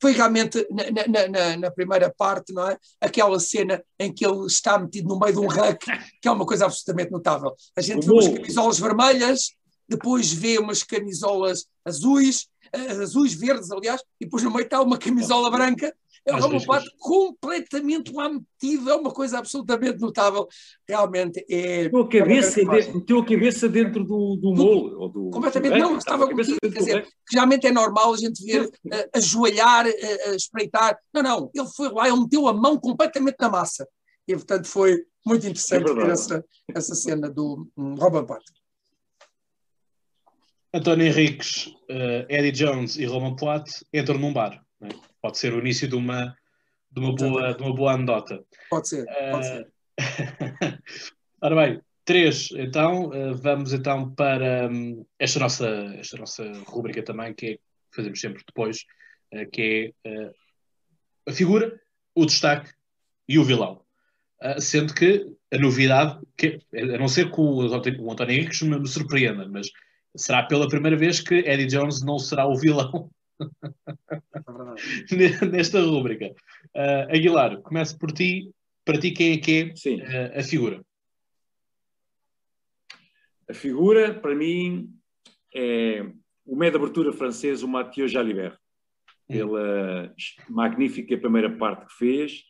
[0.00, 2.78] foi realmente na, na, na, na, primeira parte, não é?
[3.00, 5.84] Aquela cena em que ele está metido no meio de um rack,
[6.22, 7.54] que é uma coisa absolutamente notável.
[7.76, 9.50] A gente vê umas camisolas vermelhas,
[9.88, 14.98] depois vê umas camisolas azuis, eh, azuis, verdes, aliás, e depois no meio está uma
[14.98, 15.94] camisola branca
[16.26, 20.48] é um homeopata completamente lá metido, é uma coisa absolutamente notável.
[20.88, 21.84] Realmente é.
[21.84, 25.08] Meteu a cabeça, é meteu a cabeça dentro do, do molo.
[25.08, 26.58] Do, completamente, do não, estava metido.
[26.60, 30.98] Quer dizer, geralmente é normal a gente ver uh, ajoelhar, uh, espreitar.
[31.14, 33.86] Não, não, ele foi lá, ele meteu a mão completamente na massa.
[34.26, 38.52] E portanto foi muito interessante é ver essa, essa cena do um, Robin Potter.
[40.74, 44.65] António Henriques, uh, Eddie Jones e Roman Poit entram num bar.
[44.80, 44.88] Né?
[45.20, 46.36] Pode ser o início de uma,
[46.90, 48.44] de uma, boa, de uma boa anedota.
[48.70, 49.72] Pode ser, pode ser.
[51.40, 55.68] Ora bem, três, então, uh, vamos então para um, esta, nossa,
[55.98, 57.58] esta nossa rúbrica também, que é
[57.94, 58.84] fazemos sempre depois,
[59.34, 60.30] uh, que é
[61.28, 61.78] a figura,
[62.14, 62.70] o destaque
[63.28, 63.82] e o vilão.
[64.60, 68.86] sendo que a novidade, que, a não ser que o, o António Henriques me, me
[68.86, 69.68] surpreenda, mas
[70.16, 73.10] será pela primeira vez que Eddie Jones não será o vilão
[75.50, 76.34] nesta rúbrica.
[76.74, 78.50] Uh, Aguilar, começo por ti.
[78.84, 80.84] Para ti, quem é que é uh, a figura?
[83.48, 84.92] A figura, para mim,
[85.54, 86.02] é
[86.44, 88.58] o meio de abertura francês, o Mathieu Jalibert.
[89.28, 89.34] Hum.
[89.34, 90.14] Pela
[90.48, 92.44] magnífica primeira parte que fez,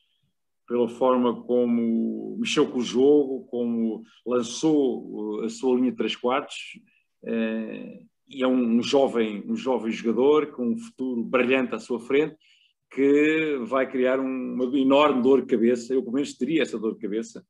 [0.67, 6.79] pela forma como mexeu com o jogo, como lançou a sua linha de três quartos.
[7.25, 12.37] Eh, e é um jovem, um jovem jogador com um futuro brilhante à sua frente
[12.91, 17.01] que vai criar uma enorme dor de cabeça, eu pelo menos teria essa dor de
[17.01, 17.45] cabeça,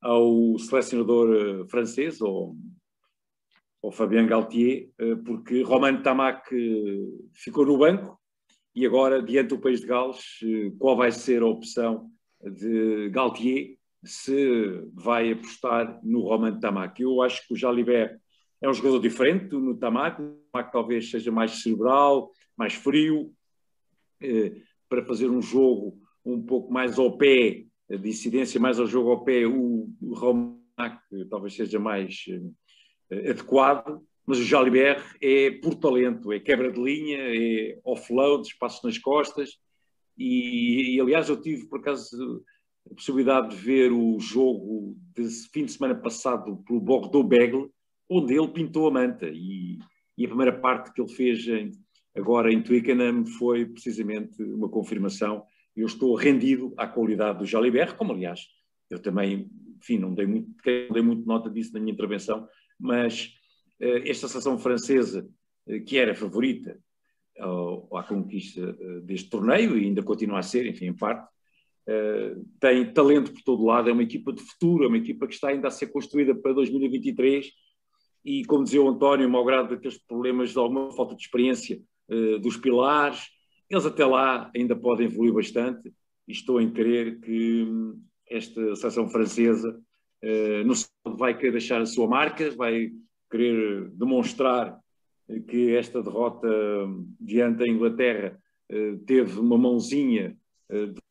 [0.00, 2.54] ao selecionador eh, francês, ou
[3.82, 8.20] ao Fabien Galtier, eh, porque Romain Tamac eh, ficou no banco
[8.74, 10.40] e agora, diante do país de Gales,
[10.78, 12.10] qual vai ser a opção
[12.42, 17.00] de Galtier se vai apostar no Romain Tamac?
[17.00, 18.18] Eu acho que o Jalibert
[18.64, 23.30] é um jogador diferente no Tamac, o Tamac talvez seja mais cerebral, mais frio,
[24.22, 24.54] eh,
[24.88, 29.22] para fazer um jogo um pouco mais ao pé, de incidência mais ao jogo ao
[29.22, 30.98] pé, o, o Romac
[31.28, 37.18] talvez seja mais uh, adequado, mas o Jalibert é por talento, é quebra de linha,
[37.18, 39.58] é offload, espaço nas costas,
[40.16, 42.42] e, e aliás eu tive por acaso
[42.90, 47.70] a possibilidade de ver o jogo de fim de semana passado pelo Bordeaux Begle,
[48.08, 49.78] onde ele pintou a manta, e,
[50.16, 51.70] e a primeira parte que ele fez em,
[52.16, 55.44] agora em Twickenham foi precisamente uma confirmação.
[55.76, 58.46] Eu estou rendido à qualidade do Jalibert, como aliás
[58.90, 62.48] eu também, enfim, não dei muito, não dei muito nota disso na minha intervenção,
[62.78, 63.34] mas
[63.80, 65.28] uh, esta seleção francesa,
[65.66, 66.78] uh, que era favorita
[67.40, 71.32] uh, à conquista deste torneio e ainda continua a ser, enfim, em parte,
[72.58, 75.48] tem talento por todo lado, é uma equipa de futuro, é uma equipa que está
[75.48, 77.52] ainda a ser construída para 2023
[78.24, 82.56] e, como dizia o António, malgrado daqueles problemas de alguma falta de experiência uh, dos
[82.56, 83.28] pilares,
[83.68, 85.92] eles até lá ainda podem evoluir bastante.
[86.26, 88.00] E estou em crer que hum,
[88.30, 89.78] esta seleção francesa
[90.22, 92.92] uh, no sábado vai querer deixar a sua marca, vai
[93.30, 94.78] querer demonstrar
[95.48, 98.40] que esta derrota hum, diante da Inglaterra
[98.72, 100.36] uh, teve uma mãozinha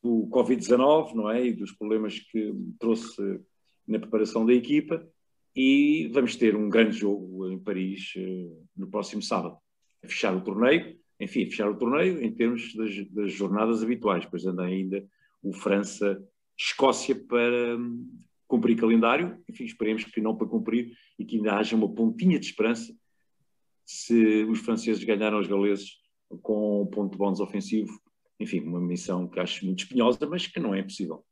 [0.02, 1.46] do Covid-19, não é?
[1.46, 3.40] E dos problemas que trouxe
[3.88, 5.08] na preparação da equipa
[5.56, 9.58] e vamos ter um grande jogo em Paris uh, no próximo sábado.
[10.04, 14.26] A fechar o torneio, enfim, a fechar o torneio em termos das, das jornadas habituais,
[14.26, 15.06] pois anda ainda
[15.42, 18.10] o França-Escócia para um,
[18.48, 22.46] cumprir calendário, enfim, esperemos que não para cumprir e que ainda haja uma pontinha de
[22.46, 22.94] esperança
[23.86, 25.98] se os franceses ganharam os galeses
[26.42, 28.00] com um ponto de bónus ofensivo,
[28.40, 31.24] enfim, uma missão que acho muito espinhosa, mas que não é impossível.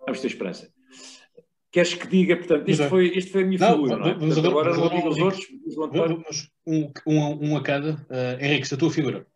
[0.00, 0.72] Vamos ter esperança.
[1.72, 4.14] Queres que diga, portanto, isto, foi, isto foi a minha não, figura, não é?
[4.14, 5.46] Vamos portanto, agora, agora não digo os outros.
[5.76, 7.92] Vamos um, um, um a cada.
[8.10, 9.26] Uh, Henrique, a tua figura.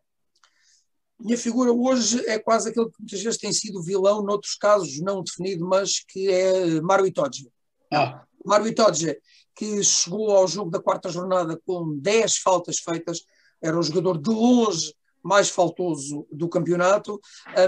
[1.19, 5.23] Minha figura hoje é quase aquele que muitas vezes tem sido vilão, noutros casos não
[5.23, 7.49] definido, mas que é Mário Itoge.
[7.93, 8.25] Ah.
[8.45, 9.17] Mário Itoge,
[9.55, 13.21] que chegou ao jogo da quarta jornada com 10 faltas feitas,
[13.63, 14.93] era o jogador de longe
[15.25, 17.19] mais faltoso do campeonato.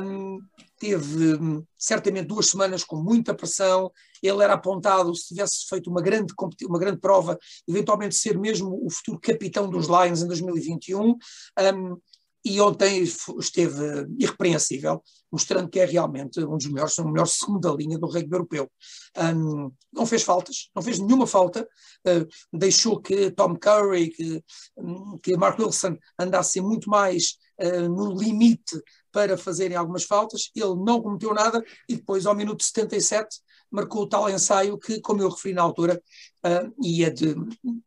[0.02, 0.38] Um,
[0.78, 3.90] teve hum, certamente duas semanas com muita pressão.
[4.22, 6.34] Ele era apontado, se tivesse feito uma grande,
[6.68, 11.10] uma grande prova, eventualmente ser mesmo o futuro capitão dos Lions em 2021.
[11.10, 11.96] Um,
[12.46, 15.02] e ontem esteve irrepreensível,
[15.32, 18.70] mostrando que é realmente um dos melhores, uma melhor segunda linha do rugby europeu.
[19.18, 21.68] Um, não fez faltas, não fez nenhuma falta,
[22.06, 24.44] uh, deixou que Tom Curry, que,
[24.76, 28.80] hum, que Mark Wilson andassem muito mais uh, no limite
[29.12, 33.40] para fazerem algumas faltas, ele não cometeu nada e depois, ao minuto 77,
[33.70, 36.00] marcou o tal ensaio que, como eu referi na altura,
[36.44, 37.34] uh, ia de,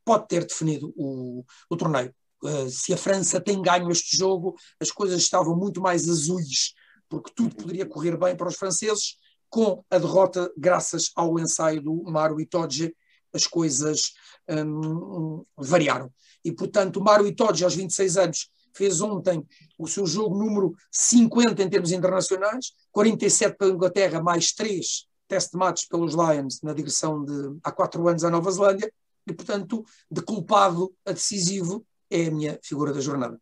[0.04, 2.14] pode ter definido o, o torneio.
[2.44, 6.74] Uh, se a França tem ganho este jogo, as coisas estavam muito mais azuis,
[7.10, 9.18] porque tudo poderia correr bem para os franceses.
[9.50, 12.96] Com a derrota, graças ao ensaio do Maru Itoje,
[13.34, 14.14] as coisas
[14.48, 16.12] um, variaram.
[16.46, 19.46] E, portanto, Maru Itoje, aos 26 anos, fez ontem
[19.78, 25.88] o seu jogo número 50 em termos internacionais, 47 pela Inglaterra, mais 3 test matches
[25.88, 28.92] pelos Lions na direção de há quatro anos à Nova Zelândia,
[29.28, 33.40] e portanto, de culpado a decisivo, é a minha figura da jornada.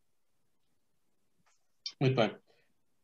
[1.99, 2.35] Muito bem.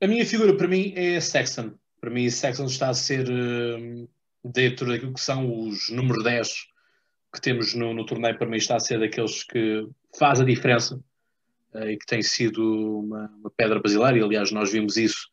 [0.01, 1.73] A minha figura para mim é Sexton.
[2.01, 4.09] Para mim, Sexton está a ser uh,
[4.43, 6.49] dentro daquilo que são os números 10
[7.33, 8.37] que temos no, no torneio.
[8.37, 10.99] Para mim, está a ser daqueles que faz a diferença
[11.75, 14.15] e que tem sido uma, uma, pedra basilar.
[14.15, 15.27] E aliás, nós vimos isso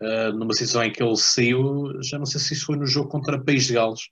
[0.00, 2.02] uh, numa situação em que ele saiu.
[2.02, 4.10] Já não sei se isso foi no jogo contra País de Gales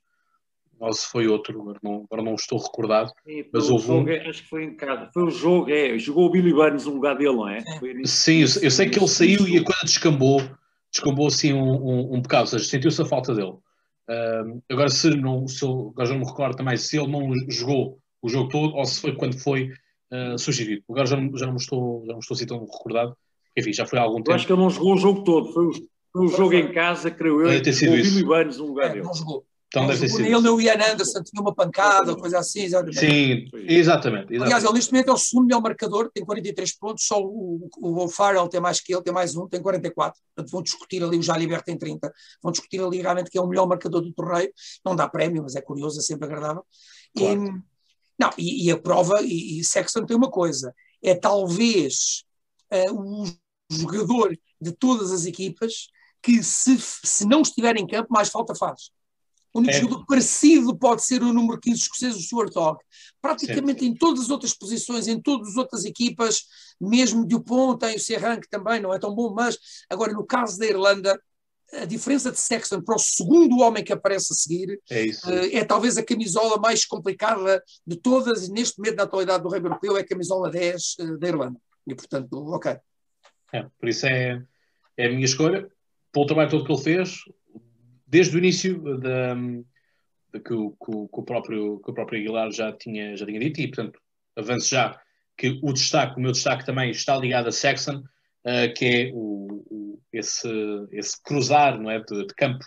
[0.81, 3.11] ou se foi outro, agora não, agora não estou recordado.
[3.25, 4.09] Sim, mas houve um...
[4.09, 5.11] É, acho que foi em casa.
[5.13, 7.65] Foi o jogo, é, jogou o Billy Burns no lugar dele, não é?
[8.05, 10.41] Sim, eu, eu, sei que ele saiu e a coisa descambou,
[10.93, 13.57] descambou assim um, um, um bocado, ou seja, sentiu-se a falta dele.
[14.09, 17.31] Uh, agora, se não, se eu, agora já não me recordo também se ele não
[17.49, 19.71] jogou o jogo todo ou se foi quando foi
[20.13, 20.83] uh, sugerido.
[20.89, 23.17] Agora já não, já não me estou, já não estou assim tão recordado.
[23.57, 24.31] Enfim, já foi há algum tempo.
[24.31, 25.73] Eu acho que ele não jogou o jogo todo, foi o,
[26.13, 27.49] foi o jogo em casa, creio eu.
[27.49, 29.05] Deve ter o Billy Burns no lugar é, dele.
[29.05, 29.45] Não jogou.
[29.69, 30.25] Então deve ter sido.
[30.25, 32.63] Ele o Ian Anderson tinha uma pancada, coisa assim.
[32.63, 32.99] Exatamente.
[32.99, 34.43] Sim, exatamente, exatamente.
[34.43, 38.05] Aliás, ele neste momento é o segundo melhor marcador, tem 43 pontos, só o, o,
[38.05, 40.19] o Farrell tem mais que ele, tem mais um, tem 44.
[40.35, 42.11] Portanto, vão discutir ali, o Jalibert tem 30,
[42.43, 44.51] vão discutir ali realmente quem é o melhor marcador do torneio.
[44.85, 46.65] Não dá prémio, mas é curioso, é sempre agradável.
[47.15, 47.45] Claro.
[47.45, 47.78] E,
[48.19, 52.25] não, e, e, a prova, e, e Sexton tem uma coisa, é talvez
[52.73, 53.25] uh, o
[53.71, 55.89] jogador de todas as equipas
[56.21, 58.91] que se, se não estiver em campo, mais falta faz.
[59.55, 59.81] O único é.
[59.81, 62.79] jogador parecido pode ser o número 15 escocês, o Stuart Hogg.
[63.21, 66.45] Praticamente em todas as outras posições, em todas as outras equipas,
[66.81, 69.59] mesmo Dupont tem o Serran, que também não é tão bom, mas
[69.89, 71.19] agora no caso da Irlanda,
[71.73, 75.65] a diferença de Sexton para o segundo homem que aparece a seguir É eh, é
[75.65, 79.97] talvez a camisola mais complicada de todas, e neste momento da atualidade do Rei Europeu
[79.97, 81.61] é a camisola 10 eh, da Irlanda.
[81.87, 82.77] E portanto, ok.
[83.53, 84.43] É, por isso é,
[84.97, 85.69] é a minha escolha.
[86.13, 87.19] Pelo trabalho todo que ele fez,
[88.07, 92.73] desde o início da, de que, o, que, o, próprio, que o próprio Aguilar já
[92.73, 94.01] tinha, já tinha dito, e portanto
[94.37, 94.99] avanço já
[95.37, 99.65] que o destaque, o meu destaque também está ligado a Saxon, uh, que é o,
[99.71, 99.88] o,
[100.19, 100.49] esse,
[100.93, 102.65] esse cruzar não é, de, de campo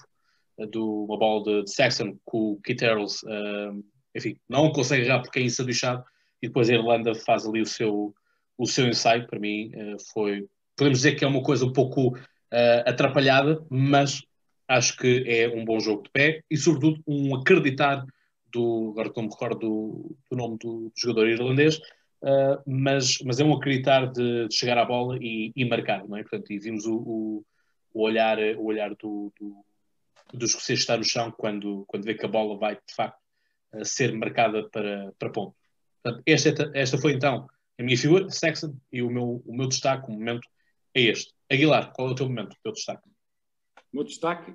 [0.57, 3.83] uh, de uma bola de, de Saxon que o Keith Earls, uh,
[4.15, 6.03] enfim, não consegue errar porque é ensaduchado
[6.41, 8.13] e depois a Irlanda faz ali o seu,
[8.57, 9.71] o seu ensaio, para mim
[10.11, 12.17] foi, podemos dizer que é uma coisa um pouco
[12.85, 14.23] atrapalhada, mas
[14.67, 18.03] acho que é um bom jogo de pé e sobretudo um acreditar
[18.51, 21.79] do, agora não me recordo do, do nome do, do jogador irlandês,
[22.21, 26.17] Uh, mas, mas é um acreditar de, de chegar à bola e, e, marcar, não
[26.17, 26.21] é?
[26.21, 27.45] Portanto, e vimos o, o,
[27.93, 29.65] o olhar, o olhar do, do,
[30.31, 33.19] do escocês estar no chão quando, quando vê que a bola vai, de facto,
[33.73, 35.55] uh, ser marcada para, para ponto.
[36.03, 37.47] Portanto, esta, esta foi então
[37.79, 40.47] a minha figura, Saxon, e o meu, o meu destaque, o momento,
[40.93, 41.33] é este.
[41.49, 43.07] Aguilar, qual é o teu momento, o teu destaque?
[43.91, 44.53] O meu destaque,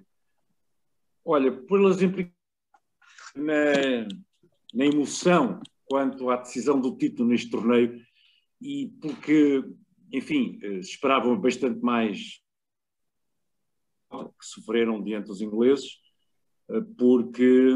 [1.24, 2.36] olha, pelas implicações
[3.34, 4.06] na,
[4.72, 8.00] na emoção quanto à decisão do título neste torneio
[8.60, 9.64] e porque,
[10.12, 12.40] enfim, esperavam bastante mais
[14.10, 15.98] que sofreram diante dos ingleses,
[16.96, 17.70] porque,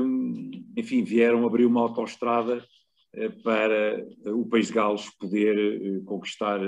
[0.77, 2.65] enfim, vieram abrir uma autoestrada
[3.43, 6.61] para o país de Gales poder conquistar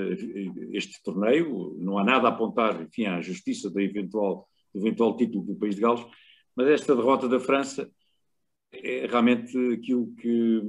[0.71, 1.75] este torneio.
[1.79, 5.75] Não há nada a apontar, enfim, à justiça do eventual, do eventual título do país
[5.75, 6.05] de Gales,
[6.55, 7.89] mas esta derrota da França
[8.71, 10.61] é realmente aquilo que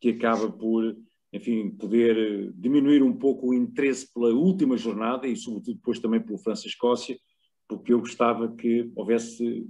[0.00, 0.96] que acaba por,
[1.32, 6.38] enfim, poder diminuir um pouco o interesse pela última jornada e, sobretudo, depois também pelo
[6.38, 7.18] França-Escócia,
[7.66, 9.66] porque eu gostava que houvesse,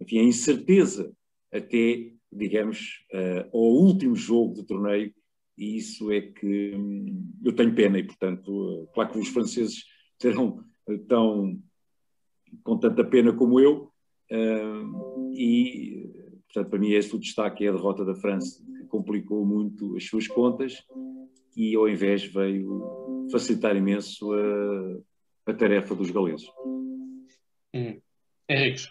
[0.00, 1.14] enfim, a incerteza
[1.52, 5.12] até, digamos, uh, ao último jogo do torneio,
[5.56, 9.84] e isso é que hum, eu tenho pena, e, portanto, uh, claro que os franceses
[10.20, 11.60] serão uh, tão
[12.64, 13.92] com tanta pena como eu,
[15.32, 16.04] e,
[16.46, 20.26] portanto, para mim, este o destaque é a derrota da França complicou muito as suas
[20.26, 20.84] contas
[21.56, 26.46] e ao invés veio facilitar imenso a, a tarefa dos galeses.
[27.74, 28.00] Hum.
[28.48, 28.88] Henriques.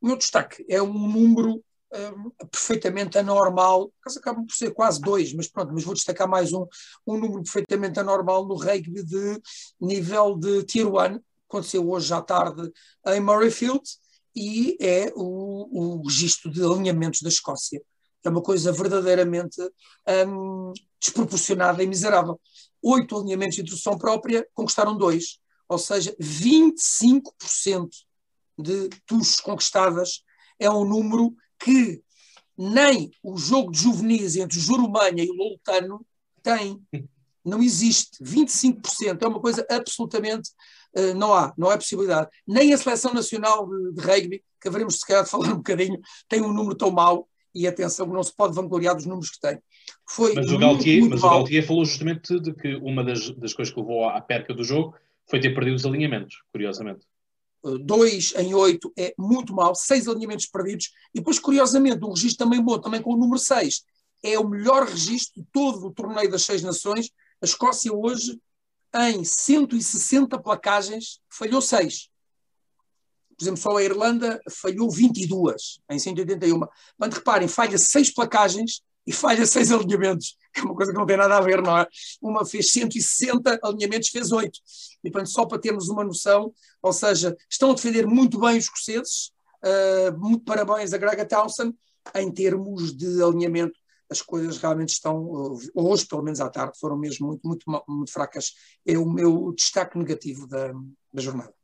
[0.00, 5.32] O meu destaque é um número um, perfeitamente anormal, caso acabam por ser quase dois,
[5.32, 6.66] mas pronto, mas vou destacar mais um,
[7.06, 9.40] um número perfeitamente anormal no rugby de
[9.80, 12.70] nível de Tier 1, aconteceu hoje à tarde
[13.06, 13.82] em Murrayfield,
[14.36, 17.82] e é o, o registro de alinhamentos da Escócia
[18.24, 19.60] é uma coisa verdadeiramente
[20.26, 22.40] hum, desproporcionada e miserável.
[22.82, 25.38] Oito alinhamentos de introdução própria conquistaram dois,
[25.68, 27.88] ou seja, 25%
[28.58, 30.22] de tuches conquistadas
[30.58, 32.02] é um número que
[32.56, 36.04] nem o jogo de juvenis entre Jurumanha e Loltano
[36.42, 36.82] tem.
[37.44, 38.22] Não existe.
[38.22, 40.50] 25% é uma coisa absolutamente.
[40.96, 42.28] Uh, não há, não há possibilidade.
[42.46, 46.00] Nem a Seleção Nacional de, de Rugby, que haveremos se calhar de falar um bocadinho,
[46.28, 47.28] tem um número tão mau
[47.58, 49.58] e atenção, não se pode vangloriar dos números que tem.
[50.06, 53.30] Foi mas o Galtier, muito, muito mas o Galtier falou justamente de que uma das,
[53.30, 54.94] das coisas que levou à perca do jogo
[55.28, 57.06] foi ter perdido os alinhamentos, curiosamente.
[57.84, 62.62] Dois em oito é muito mal, seis alinhamentos perdidos, e depois, curiosamente, um registro também
[62.62, 63.82] bom, também com o número seis,
[64.22, 67.10] é o melhor registro de todo o torneio das seis nações.
[67.42, 68.38] A Escócia hoje,
[68.94, 72.08] em 160 placagens, falhou seis
[73.38, 76.60] por exemplo, só a Irlanda falhou 22 em 181.
[76.98, 81.06] Mas reparem, falha seis placagens e falha seis alinhamentos, que é uma coisa que não
[81.06, 81.86] tem nada a ver, não é?
[82.20, 84.58] Uma fez 160 alinhamentos, fez oito.
[85.04, 88.64] E, portanto, só para termos uma noção, ou seja, estão a defender muito bem os
[88.64, 89.30] escoceses,
[89.64, 91.72] uh, muito parabéns a Grega Townsend,
[92.16, 93.78] em termos de alinhamento,
[94.10, 98.52] as coisas realmente estão, hoje, pelo menos à tarde, foram mesmo muito, muito, muito fracas.
[98.84, 100.72] É o meu destaque negativo da,
[101.12, 101.57] da jornada.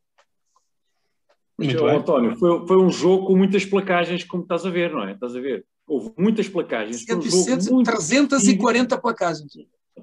[1.59, 1.97] Muito bem.
[1.97, 5.13] António, foi, foi um jogo com muitas placagens, como estás a ver, não é?
[5.13, 5.65] Estás a ver?
[5.87, 7.05] Houve muitas placagens.
[7.05, 9.53] 160, um 340 placagens.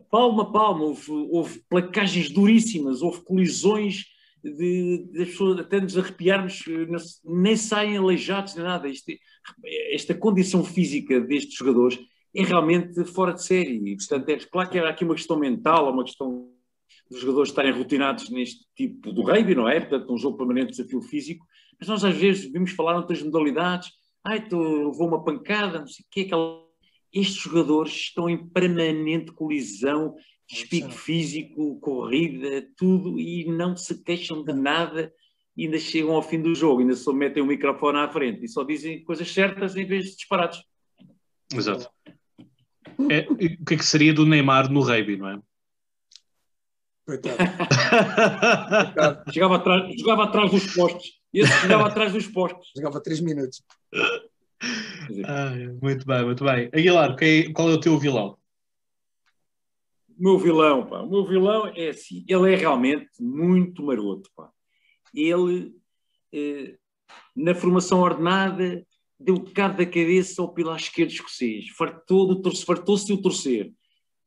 [0.09, 4.05] Palma a palma, houve, houve placagens duríssimas, houve colisões
[4.43, 6.63] de, de, pessoas até nos arrepiarmos,
[7.23, 8.87] nem saem aleijados nem nada.
[8.87, 9.11] Isto,
[9.91, 11.99] esta condição física destes jogadores
[12.35, 13.91] é realmente fora de série.
[13.91, 16.49] E, portanto, é claro que era aqui uma questão mental, uma questão
[17.12, 19.82] dos jogadores estarem rotinados neste tipo do rugby, não é?
[19.82, 21.45] Portanto, um jogo permanente de desafio físico,
[21.78, 23.91] mas nós às vezes vimos falar outras modalidades,
[24.24, 26.64] ai, tu levou uma pancada, não sei o que, aquela...
[27.14, 30.16] estes jogadores estão em permanente colisão,
[30.49, 35.14] despique físico, corrida, tudo, e não se queixam de nada,
[35.57, 38.47] e ainda chegam ao fim do jogo, ainda só metem o microfone à frente e
[38.47, 40.64] só dizem coisas certas em vez de disparados.
[41.53, 41.89] Exato.
[43.09, 45.41] É, o que é que seria do Neymar no rugby, não é?
[47.05, 47.37] Coitado.
[49.33, 51.21] Jogava atrás, jogava atrás dos postos.
[51.33, 52.71] Esse jogava atrás dos postos.
[52.75, 53.63] Jogava 3 minutos.
[55.25, 56.69] Ah, muito bem, muito bem.
[56.73, 57.15] Aguilar,
[57.53, 58.37] qual é o teu vilão?
[60.09, 64.51] O meu vilão, pá, o meu vilão é assim, ele é realmente muito maroto, pá.
[65.15, 65.73] Ele,
[66.31, 66.77] eh,
[67.35, 68.85] na formação ordenada,
[69.19, 73.73] deu cabo da cabeça ao pilar esquerdo escocês, fartou-se fartou de o torcer.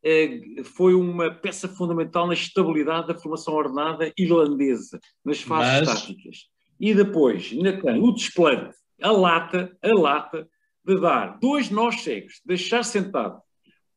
[0.05, 6.03] Eh, foi uma peça fundamental na estabilidade da formação ordenada irlandesa, nas fases Mas...
[6.03, 6.37] táticas.
[6.79, 10.47] E depois, tem o desplante, a lata, a lata
[10.85, 13.41] de dar dois nós cegos, deixar sentado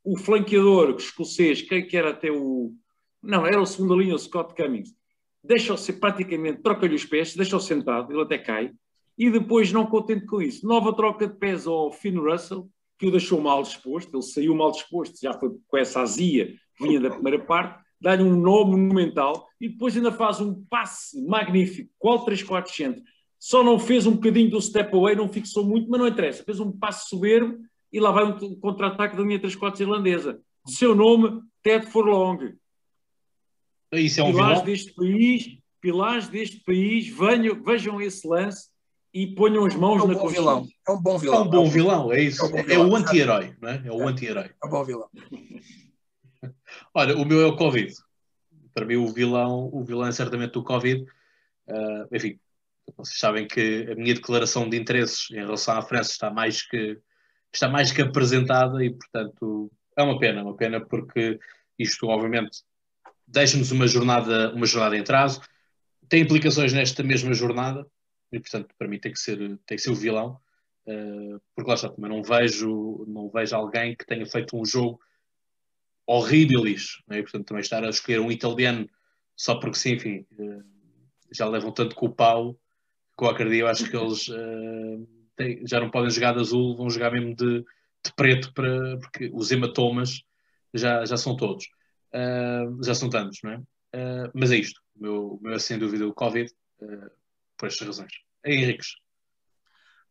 [0.04, 2.72] o flanqueador escocês, que era até o.
[3.22, 4.96] Não, era o segunda linha, o Scott Cummings.
[5.44, 8.72] Deixa-o ser praticamente, troca-lhe os pés, deixa-o sentado, ele até cai.
[9.18, 13.12] E depois, não contente com isso, nova troca de pés ao Finn Russell, que o
[13.12, 17.10] deixou mal disposto, ele saiu mal disposto, já foi com essa azia que vinha da
[17.10, 22.68] primeira parte, dá-lhe um nó monumental e depois ainda faz um passe magnífico, qual 3-4
[22.68, 23.04] centro.
[23.40, 26.44] Só não fez um bocadinho do step away, não fixou muito, mas não interessa.
[26.44, 27.60] Fez um passe soberbo
[27.94, 30.42] e lá vai um contra-ataque da linha 3-4 irlandesa.
[30.66, 32.56] Seu nome, Ted Forlong.
[33.94, 34.66] Isso é um pilares vilão?
[34.66, 38.70] deste país, pilares deste país, venham, vejam esse lance
[39.14, 40.42] e ponham as mãos É um na bom consciência.
[40.42, 40.68] vilão.
[40.88, 41.38] É um bom vilão.
[41.38, 42.46] É um bom vilão, é isso.
[42.56, 43.82] É É o anti-herói, não é?
[43.86, 44.52] É o anti-herói.
[44.62, 45.10] É um bom vilão.
[46.94, 47.94] Olha, o meu é o Covid.
[48.74, 51.04] Para mim, o vilão, o vilão é certamente o Covid.
[51.70, 52.40] Ah, enfim,
[52.96, 56.98] vocês sabem que a minha declaração de interesses em relação à França está mais que,
[57.54, 61.40] está mais que apresentada e, portanto, é uma pena, uma pena porque
[61.78, 62.60] isto, obviamente,
[63.28, 65.42] deixa-nos uma jornada, uma jornada em atraso,
[66.08, 67.86] tem implicações nesta mesma jornada
[68.32, 70.40] e, portanto, para mim tem que ser, tem que ser o vilão,
[70.88, 75.00] ah, porque lá está, também não vejo, não vejo alguém que tenha feito um jogo
[76.06, 77.22] horríveis, né?
[77.22, 78.90] portanto também estar a escolher um italiano
[79.36, 80.64] só porque sim, enfim, eh,
[81.32, 82.60] já levam tanto com o pau que
[83.18, 84.98] qualquer dia eu acho que eles eh,
[85.36, 89.30] têm- já não podem jogar de azul, vão jogar mesmo de, de preto para, porque
[89.34, 90.24] os hematomas
[90.74, 91.68] já, já são todos,
[92.14, 93.62] Eh, já são tantos, não é?
[94.34, 96.50] Mas é isto, o meu, o meu é sem dúvida o Covid,
[96.82, 97.12] eh,
[97.58, 98.12] por estas razões.
[98.44, 98.96] É Henriques.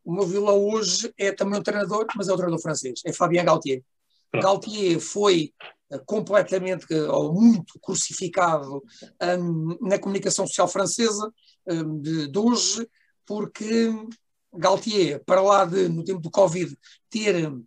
[0.03, 3.43] O meu vilão hoje é também um treinador, mas é o treinador francês, é Fabien
[3.43, 3.83] Galtier.
[4.31, 4.43] Pronto.
[4.43, 5.53] Galtier foi
[5.89, 8.83] eh, completamente eh, ou muito crucificado
[9.39, 11.31] hum, na comunicação social francesa
[11.67, 12.87] hum, de, de hoje,
[13.25, 13.91] porque
[14.53, 16.77] Galtier, para lá de, no tempo do Covid,
[17.09, 17.65] ter hum,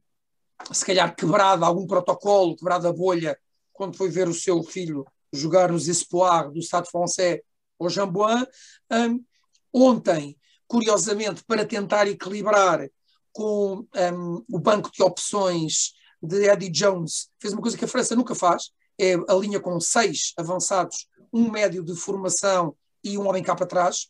[0.73, 3.39] se calhar quebrado algum protocolo, quebrado a bolha,
[3.73, 7.41] quando foi ver o seu filho jogar nos Espoirs do Estado francês
[7.79, 8.45] ao Jamboin,
[8.91, 9.25] hum,
[9.73, 12.89] ontem, curiosamente, para tentar equilibrar
[13.33, 15.93] com hum, o banco de opções
[16.23, 19.81] de Eddie Jones, fez uma coisa que a França nunca faz, é a linha com
[19.81, 24.09] seis avançados, um médio de formação e um homem cá para trás.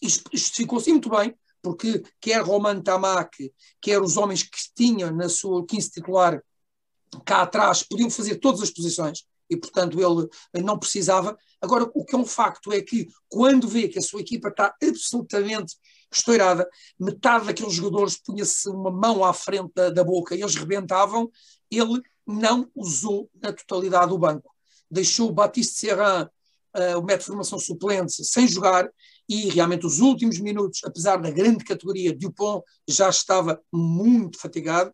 [0.00, 5.90] Justificou-se muito bem, porque quer Roman Tamac, quer os homens que tinham na sua 15
[5.90, 6.42] titular
[7.24, 11.36] cá atrás, podiam fazer todas as posições e, portanto, ele não precisava.
[11.64, 14.74] Agora, o que é um facto é que, quando vê que a sua equipa está
[14.82, 15.76] absolutamente
[16.12, 16.68] estourada,
[17.00, 21.30] metade daqueles jogadores punha-se uma mão à frente da, da boca e eles rebentavam,
[21.70, 24.54] ele não usou na totalidade o banco.
[24.90, 26.28] Deixou o Batiste Serran,
[26.76, 28.88] uh, o método de formação suplente, sem jogar
[29.26, 34.90] e realmente os últimos minutos, apesar da grande categoria, Dupont já estava muito fatigado.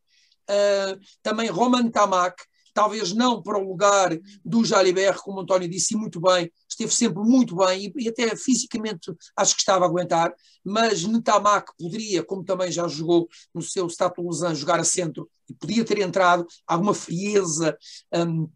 [0.49, 2.43] Uh, também Roman Tamac,
[2.81, 7.23] talvez não para o lugar do Jalibert, como o António disse muito bem, esteve sempre
[7.23, 10.33] muito bem e, e, até fisicamente acho que estava a aguentar,
[10.65, 15.53] mas Netamak poderia, como também já jogou no seu Stade Toulousain, jogar a centro e
[15.53, 17.77] podia ter entrado, alguma frieza
[18.15, 18.49] um,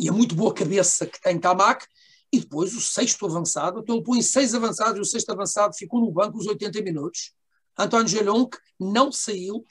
[0.00, 1.86] e a muito boa cabeça que tem Tamak,
[2.32, 6.00] e depois o sexto avançado, então ele põe seis avançados e o sexto avançado ficou
[6.00, 7.32] no banco os 80 minutos.
[7.78, 9.64] António Gelonque não saiu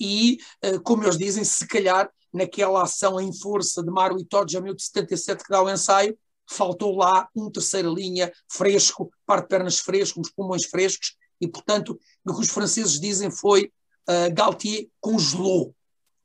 [0.00, 4.60] e, uh, como eles dizem, se calhar naquela ação em força de Mário Itodes a
[4.60, 6.18] 77 que dá o ensaio,
[6.50, 11.98] faltou lá um terceira linha fresco, par de pernas fresco, uns pulmões frescos, e portanto
[12.26, 13.72] o que os franceses dizem foi
[14.08, 15.74] uh, Galtier congelou,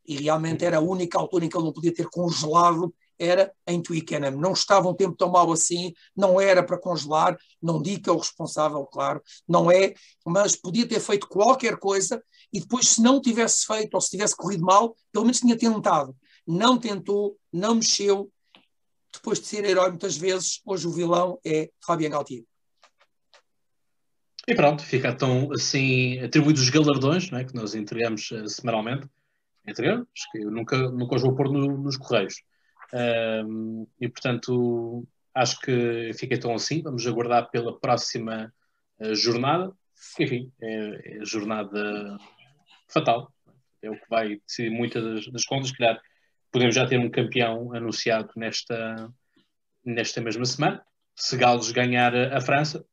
[0.06, 3.82] e realmente era a única altura em que ele não podia ter congelado, era em
[3.82, 4.32] Twickenham.
[4.32, 8.14] Não estava um tempo tão mau assim, não era para congelar, não digo que é
[8.14, 9.94] o responsável, claro, não é,
[10.26, 14.36] mas podia ter feito qualquer coisa e depois, se não tivesse feito ou se tivesse
[14.36, 16.16] corrido mal, pelo menos tinha tentado.
[16.48, 18.32] Não tentou, não mexeu.
[19.14, 22.44] Depois de ser herói muitas vezes, hoje o vilão é Fabien Galtier.
[24.48, 29.08] E pronto, fica então assim atribuídos os galardões é, que nós entregamos uh, semanalmente.
[29.68, 32.42] Entregamos, que eu nunca, nunca os vou pôr no, nos correios.
[32.94, 36.82] Um, e portanto, acho que fica então assim.
[36.82, 38.54] Vamos aguardar pela próxima
[39.00, 39.72] uh, jornada,
[40.20, 42.18] enfim, é, é jornada
[42.88, 43.32] fatal.
[43.82, 45.72] É o que vai decidir muitas das, das contas.
[45.72, 46.00] Calhar
[46.52, 49.12] podemos já ter um campeão anunciado nesta,
[49.86, 50.84] nesta mesma semana.
[51.16, 52.86] Se Gales ganhar a França,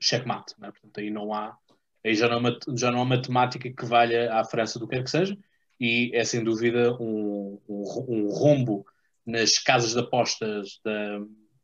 [0.00, 0.54] checkmate.
[0.58, 0.70] Né?
[0.70, 1.56] Portanto, aí não há,
[2.04, 5.04] aí já não, há, já não há matemática que valha à França do que quer
[5.04, 5.36] que seja.
[5.80, 8.86] E é sem dúvida um, um, um rombo
[9.26, 11.20] nas casas de apostas, da,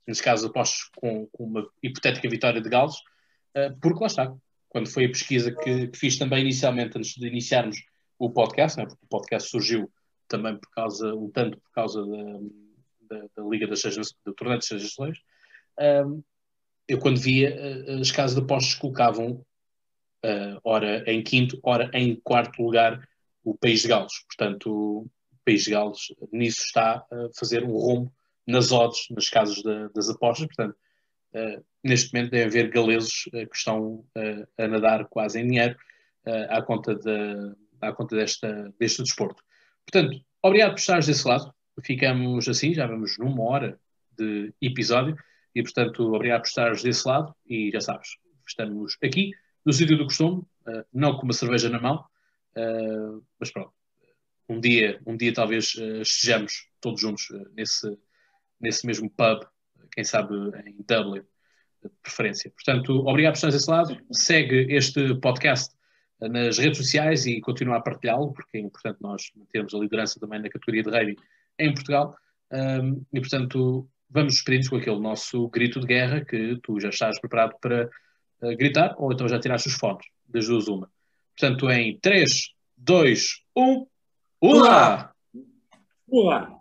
[0.07, 2.97] nas casas de apostas com, com, uma hipotética vitória de Gales,
[3.57, 4.35] uh, porque lá está.
[4.69, 7.79] Quando foi a pesquisa que, que, fiz também inicialmente, antes de iniciarmos
[8.19, 8.85] o podcast, né?
[8.87, 9.91] porque o podcast surgiu
[10.27, 14.59] também por causa, um tanto por causa da, da, da Liga das Seis, do Torneio
[14.59, 15.19] das Seis Nações,
[16.07, 16.23] um,
[16.87, 19.45] eu quando via uh, as casas de apostas colocavam
[20.25, 23.07] uh, ora em quinto, ora em quarto lugar
[23.45, 24.13] o País de Gales.
[24.27, 25.07] Portanto,
[25.49, 28.13] País de Gales nisso está a fazer um rumo
[28.47, 29.63] nas odds, nas casas
[29.95, 30.47] das apostas.
[30.47, 30.77] Portanto,
[31.35, 34.05] uh, neste momento deve haver galeses que estão
[34.59, 35.75] a nadar quase em dinheiro
[36.51, 39.43] à conta, de, à conta desta, deste desporto.
[39.91, 41.53] Portanto, obrigado por estares desse lado.
[41.83, 43.81] Ficamos assim, já vamos numa hora
[44.19, 45.17] de episódio.
[45.55, 47.35] E, portanto, obrigado por estares desse lado.
[47.47, 48.09] E já sabes,
[48.47, 49.33] estamos aqui,
[49.65, 52.05] no sítio do costume, uh, não com uma cerveja na mão,
[52.57, 53.78] uh, mas pronto.
[54.49, 57.99] Um dia, um dia talvez uh, estejamos todos juntos nesse,
[58.61, 59.45] nesse mesmo pub,
[59.93, 60.35] quem sabe
[60.67, 61.23] em Dublin,
[61.83, 62.51] de preferência.
[62.51, 63.97] Portanto, obrigado por estares desse lado.
[64.11, 65.77] Segue este podcast
[66.21, 70.41] nas redes sociais e continua a partilhá-lo, porque é importante nós mantermos a liderança também
[70.41, 71.17] na categoria de rugby
[71.59, 72.17] em Portugal.
[72.51, 77.21] Um, e, portanto, vamos despedir-nos com aquele nosso grito de guerra que tu já estás
[77.21, 77.89] preparado para
[78.43, 80.91] uh, gritar, ou então já tiraste os fones, das duas uma.
[81.39, 83.87] Portanto, em 3, 2, 1,
[84.41, 85.11] Olá!
[86.09, 86.61] Olá!